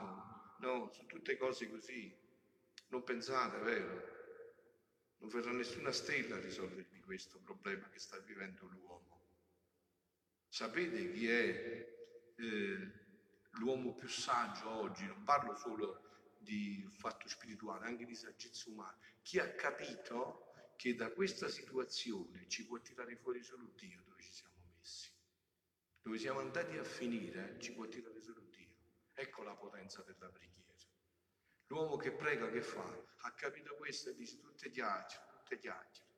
no, 0.59 0.91
sono 0.93 1.07
tutte 1.07 1.37
cose 1.37 1.69
così. 1.69 2.13
Non 2.89 3.03
pensate, 3.03 3.57
vero? 3.59 4.17
Non 5.19 5.29
verrà 5.29 5.51
nessuna 5.51 5.91
stella 5.91 6.35
a 6.35 6.39
risolvervi 6.39 6.99
questo 6.99 7.39
problema 7.39 7.87
che 7.89 7.99
sta 7.99 8.17
vivendo 8.19 8.67
l'uomo. 8.67 9.21
Sapete 10.49 11.11
chi 11.13 11.29
è 11.29 12.33
eh, 12.35 12.91
l'uomo 13.51 13.93
più 13.93 14.09
saggio 14.09 14.69
oggi? 14.69 15.05
Non 15.05 15.23
parlo 15.23 15.55
solo 15.55 16.08
di 16.39 16.87
fatto 16.97 17.27
spirituale, 17.27 17.85
anche 17.85 18.05
di 18.05 18.15
saggezza 18.15 18.69
umana. 18.69 18.97
Chi 19.21 19.39
ha 19.39 19.53
capito 19.53 20.53
che 20.75 20.95
da 20.95 21.11
questa 21.11 21.47
situazione 21.49 22.47
ci 22.47 22.65
può 22.65 22.79
tirare 22.79 23.15
fuori 23.17 23.43
solo 23.43 23.71
Dio 23.75 24.01
dove 24.03 24.23
ci 24.23 24.31
siamo 24.31 24.55
messi 24.77 25.11
dove 26.01 26.17
siamo 26.17 26.39
andati 26.39 26.75
a 26.77 26.83
finire, 26.83 27.57
ci 27.59 27.73
può 27.73 27.87
tirare 27.87 28.19
solo 28.21 28.41
Dio. 28.49 28.73
Ecco 29.13 29.43
la 29.43 29.55
potenza 29.55 30.01
della 30.01 30.29
preghiera. 30.29 30.57
L'uomo 31.67 31.97
che 31.97 32.11
prega, 32.11 32.49
che 32.49 32.63
fa? 32.63 32.83
Ha 33.17 33.33
capito 33.33 33.75
questo 33.75 34.09
e 34.09 34.15
dice 34.15 34.39
tutte 34.39 34.71
chiacchiere, 34.71 35.23
tutte 35.29 35.59
chiacchiere. 35.59 36.09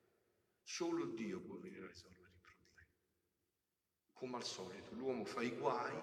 Solo 0.63 1.07
Dio 1.07 1.41
può 1.41 1.57
venire 1.57 1.83
a 1.83 1.87
risolvere 1.87 2.31
i 2.33 2.39
problemi. 2.39 2.89
Come 4.13 4.37
al 4.37 4.45
solito, 4.45 4.93
l'uomo 4.93 5.25
fa 5.25 5.41
i 5.41 5.49
guai, 5.49 6.01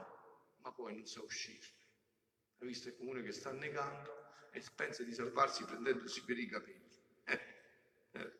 ma 0.59 0.73
poi 0.73 0.97
non 0.97 1.07
sa 1.07 1.23
uscirne. 1.23 1.78
Hai 2.59 2.67
visto 2.67 2.89
il 2.89 2.97
comune 2.97 3.23
che 3.23 3.33
sta 3.33 3.53
negando 3.53 4.11
e 4.51 4.63
pensa 4.75 5.03
di 5.03 5.13
salvarsi 5.13 5.65
prendendosi 5.65 6.25
per 6.25 6.39
i 6.39 6.47
capelli. 6.47 7.01
Eh, 7.25 7.41
eh. 8.13 8.39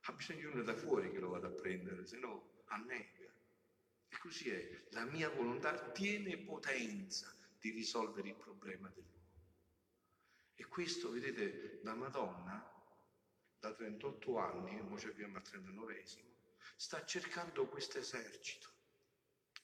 Ha 0.00 0.12
bisogno 0.12 0.38
di 0.38 0.46
uno 0.46 0.62
da 0.62 0.74
fuori 0.74 1.10
che 1.10 1.18
lo 1.18 1.28
vada 1.28 1.48
a 1.48 1.52
prendere, 1.52 2.06
se 2.06 2.18
no 2.18 2.62
annega. 2.66 3.30
E 4.08 4.18
così 4.18 4.50
è, 4.50 4.86
la 4.90 5.04
mia 5.04 5.28
volontà 5.30 5.90
tiene 5.90 6.38
potenza 6.38 7.34
di 7.58 7.70
risolvere 7.70 8.28
il 8.28 8.36
problema 8.36 8.88
dell'uomo. 8.88 9.10
E 10.54 10.66
questo, 10.66 11.10
vedete, 11.10 11.80
la 11.82 11.94
Madonna, 11.94 12.68
da 13.58 13.72
38 13.72 14.38
anni, 14.38 14.80
ora 14.80 14.98
ci 14.98 15.06
abbiamo 15.06 15.36
al 15.36 15.42
39 15.42 16.04
sta 16.76 17.04
cercando 17.04 17.66
questo 17.68 17.98
esercito 17.98 18.70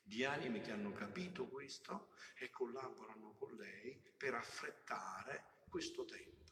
di 0.08 0.24
anime 0.24 0.62
che 0.62 0.72
hanno 0.72 0.92
capito 0.92 1.46
questo 1.46 2.14
e 2.38 2.48
collaborano 2.50 3.34
con 3.34 3.54
lei 3.56 4.02
per 4.16 4.34
affrettare 4.34 5.60
questo 5.68 6.04
tempo. 6.06 6.44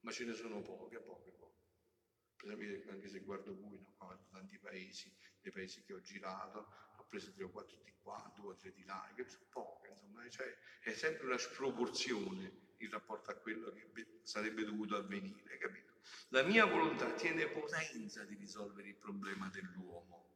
Ma 0.00 0.12
ce 0.12 0.24
ne 0.24 0.34
sono 0.34 0.60
poche, 0.60 1.00
poche, 1.00 1.32
poche. 1.32 2.90
Anche 2.90 3.08
se 3.08 3.20
guardo 3.20 3.54
voi, 3.58 3.80
no, 3.80 3.94
guardo 3.98 4.26
tanti 4.30 4.58
paesi, 4.58 5.12
nei 5.42 5.52
paesi 5.52 5.82
che 5.82 5.94
ho 5.94 6.00
girato, 6.00 6.68
preso 7.10 7.32
tre 7.32 7.44
o 7.44 7.50
quattro 7.50 7.76
di 7.82 7.92
qua, 8.00 8.32
due 8.36 8.52
o 8.52 8.56
tre 8.56 8.72
di 8.72 8.84
là, 8.84 9.12
che 9.16 9.28
sono 9.28 9.44
poche, 9.50 9.88
insomma, 9.88 10.26
cioè, 10.30 10.46
è 10.80 10.92
sempre 10.92 11.26
una 11.26 11.38
sproporzione 11.38 12.68
in 12.78 12.90
rapporto 12.90 13.30
a 13.30 13.34
quello 13.34 13.70
che 13.72 14.20
sarebbe 14.22 14.64
dovuto 14.64 14.96
avvenire, 14.96 15.58
capito? 15.58 15.94
La 16.28 16.42
mia 16.42 16.64
volontà 16.64 17.12
tiene 17.12 17.48
potenza 17.48 18.24
di 18.24 18.36
risolvere 18.36 18.88
il 18.88 18.96
problema 18.96 19.48
dell'uomo, 19.48 20.29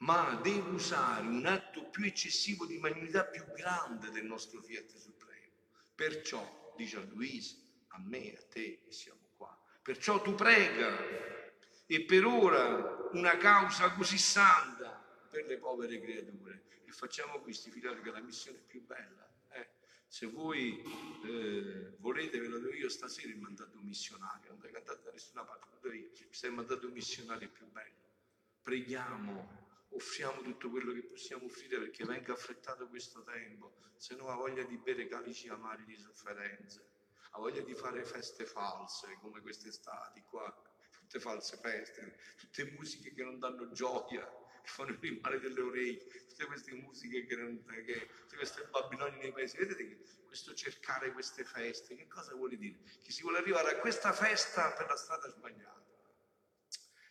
ma 0.00 0.38
deve 0.42 0.70
usare 0.70 1.26
un 1.26 1.44
atto 1.46 1.84
più 1.90 2.04
eccessivo 2.04 2.64
di 2.64 2.78
magnanità 2.78 3.24
più 3.24 3.44
grande 3.52 4.10
del 4.10 4.24
nostro 4.24 4.62
Fiat 4.62 4.96
Supremo. 4.96 5.52
Perciò, 5.94 6.74
dice 6.76 6.96
a 6.96 7.04
Luisa, 7.12 7.56
a 7.88 7.98
me, 7.98 8.34
a 8.36 8.42
te 8.48 8.80
che 8.82 8.92
siamo 8.92 9.20
qua, 9.36 9.58
perciò 9.82 10.22
tu 10.22 10.34
prega 10.34 10.96
e 11.86 12.04
per 12.04 12.24
ora 12.24 13.08
una 13.12 13.36
causa 13.36 13.92
così 13.92 14.16
santa 14.16 14.90
per 15.30 15.44
le 15.46 15.58
povere 15.58 16.00
creature. 16.00 16.62
E 16.86 16.92
facciamo 16.92 17.40
questi 17.40 17.70
filari 17.70 18.00
che 18.00 18.08
è 18.08 18.12
la 18.12 18.20
missione 18.20 18.58
più 18.58 18.84
bella. 18.86 19.28
Eh. 19.50 19.68
Se 20.06 20.26
voi 20.26 20.82
eh, 21.24 21.96
volete, 21.98 22.40
ve 22.40 22.48
lo 22.48 22.58
do 22.58 22.72
io 22.72 22.88
stasera 22.88 23.28
il 23.28 23.38
mandato 23.38 23.78
missionario, 23.82 24.50
non 24.50 24.60
deve 24.60 24.78
andare 24.78 25.00
da 25.04 25.10
nessuna 25.10 25.44
parte, 25.44 25.66
lo 25.70 25.78
do 25.88 25.92
io, 25.94 26.08
questo 26.26 26.46
è 26.46 26.50
mandato 26.50 26.88
missionario 26.88 27.50
più 27.50 27.66
bello. 27.70 28.08
Preghiamo, 28.62 29.68
offriamo 29.90 30.42
tutto 30.42 30.70
quello 30.70 30.92
che 30.92 31.02
possiamo 31.02 31.46
offrire 31.46 31.78
perché 31.78 32.04
venga 32.04 32.32
affrettato 32.32 32.88
questo 32.88 33.22
tempo, 33.22 33.76
se 33.96 34.14
no 34.14 34.28
ha 34.28 34.34
voglia 34.34 34.62
di 34.62 34.76
bere 34.78 35.06
calici 35.06 35.48
amari 35.48 35.84
di 35.84 35.96
sofferenze, 35.96 36.84
ha 37.32 37.38
voglia 37.38 37.62
di 37.62 37.74
fare 37.74 38.04
feste 38.04 38.44
false 38.44 39.18
come 39.20 39.40
quest'estate 39.40 40.24
qua, 40.28 40.52
tutte 40.90 41.20
false 41.20 41.56
feste, 41.56 42.18
tutte 42.36 42.70
musiche 42.72 43.12
che 43.12 43.24
non 43.24 43.38
danno 43.38 43.70
gioia, 43.72 44.24
che 44.62 44.68
fanno 44.68 44.96
il 45.00 45.18
male 45.20 45.40
delle 45.40 45.60
orecchie, 45.60 46.26
tutte 46.26 46.46
queste 46.46 46.72
musiche 46.72 47.24
che, 47.26 47.36
non, 47.36 47.64
che 47.84 48.08
tutte 48.22 48.36
queste 48.36 48.66
babilonie 48.70 49.18
nei 49.18 49.32
paesi. 49.32 49.56
Vedete 49.56 49.88
che 49.88 50.04
questo 50.26 50.54
cercare 50.54 51.12
queste 51.12 51.44
feste, 51.44 51.96
che 51.96 52.06
cosa 52.06 52.34
vuole 52.34 52.56
dire? 52.56 52.78
Che 53.02 53.10
si 53.10 53.22
vuole 53.22 53.38
arrivare 53.38 53.76
a 53.76 53.78
questa 53.80 54.12
festa 54.12 54.72
per 54.72 54.86
la 54.86 54.96
strada 54.96 55.28
sbagliata. 55.28 55.79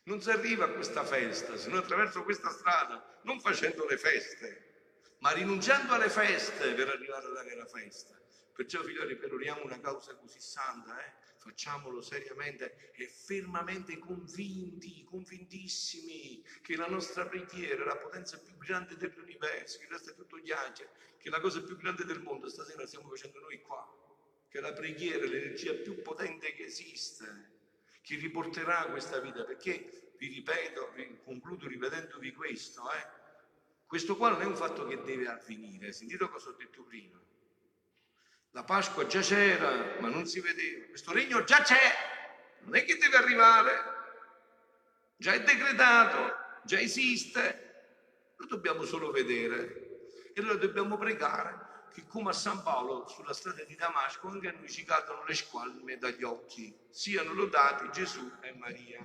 Non 0.10 0.24
si 0.24 0.32
arriva 0.32 0.66
a 0.66 0.70
questa 0.70 1.06
festa 1.06 1.56
se 1.56 1.70
non 1.70 1.78
attraverso 1.78 2.24
questa 2.24 2.50
strada, 2.50 3.20
non 3.26 3.40
facendo 3.40 3.86
le 3.86 3.96
feste, 3.96 5.04
ma 5.20 5.30
rinunciando 5.30 5.94
alle 5.94 6.10
feste 6.10 6.74
per 6.74 6.90
arrivare 6.90 7.28
alla 7.28 7.44
vera 7.44 7.68
festa. 7.68 8.20
Perciò, 8.56 8.82
figlioli, 8.82 9.16
peroriamo 9.18 9.64
una 9.64 9.80
causa 9.80 10.16
così 10.16 10.40
santa, 10.40 11.00
eh? 11.06 11.14
facciamolo 11.38 12.02
seriamente 12.02 12.92
e 12.96 13.08
fermamente 13.08 14.00
convinti, 14.00 15.04
convintissimi 15.04 16.44
che 16.64 16.76
la 16.76 16.88
nostra 16.88 17.28
preghiera 17.28 17.84
è 17.84 17.86
la 17.86 17.98
potenza 17.98 18.40
più 18.40 18.58
grande 18.58 18.98
dell'universo, 18.98 19.78
che 19.78 19.86
è 19.94 20.16
tutto 20.16 20.42
ghiaccio, 20.42 20.90
che 21.20 21.30
la 21.30 21.40
cosa 21.40 21.62
più 21.62 21.78
grande 21.78 22.04
del 22.04 22.24
mondo 22.24 22.50
stasera 22.50 22.88
stiamo 22.88 23.10
facendo 23.10 23.40
noi 23.42 23.62
qua, 23.62 23.88
che 24.50 24.60
la 24.60 24.74
preghiera 24.74 25.24
è 25.24 25.28
l'energia 25.28 25.76
più 25.76 26.02
potente 26.02 26.52
che 26.54 26.64
esiste, 26.64 27.58
che 28.10 28.16
riporterà 28.16 28.88
questa 28.90 29.20
vita, 29.20 29.44
perché 29.44 30.14
vi 30.18 30.30
ripeto, 30.30 30.96
concludo 31.24 31.68
ripetendovi 31.68 32.34
questo, 32.34 32.92
eh? 32.92 33.06
questo 33.86 34.18
qua 34.18 34.30
non 34.30 34.42
è 34.42 34.46
un 34.46 34.56
fatto 34.56 34.88
che 34.88 35.00
deve 35.04 35.28
avvenire, 35.28 35.94
sentite 35.94 36.28
cosa 36.28 36.50
ho 36.50 36.54
detto 36.54 36.82
prima 36.82 37.20
la 38.54 38.64
Pasqua 38.64 39.06
già 39.06 39.22
c'era, 39.22 40.00
ma 40.00 40.10
non 40.10 40.26
si 40.26 40.40
vedeva. 40.40 40.88
Questo 40.88 41.14
regno 41.14 41.44
già 41.44 41.62
c'è, 41.62 41.78
non 42.62 42.76
è 42.76 42.84
che 42.84 42.98
deve 42.98 43.18
arrivare, 43.18 43.72
già 45.16 45.34
è 45.34 45.44
decretato, 45.44 46.36
già 46.64 46.80
esiste, 46.80 48.34
lo 48.38 48.48
dobbiamo 48.48 48.86
solo 48.86 49.12
vedere. 49.12 50.32
E 50.34 50.42
allora 50.42 50.56
dobbiamo 50.56 50.98
pregare 50.98 51.69
che 51.92 52.06
come 52.08 52.30
a 52.30 52.34
San 52.34 52.62
Paolo 52.64 53.08
sulla 53.08 53.34
strada 53.34 53.64
di 53.64 53.76
Damasco 53.76 54.28
anche 54.28 54.50
a 54.50 54.52
noi 54.52 54.70
ci 54.70 54.84
cadono 54.84 55.24
le 55.26 55.36
squalme 55.36 55.98
dagli 55.98 56.24
occhi. 56.24 56.76
Siano 56.90 57.34
lodati 57.34 57.90
Gesù 57.92 58.32
e 58.42 58.54
Maria. 58.54 59.04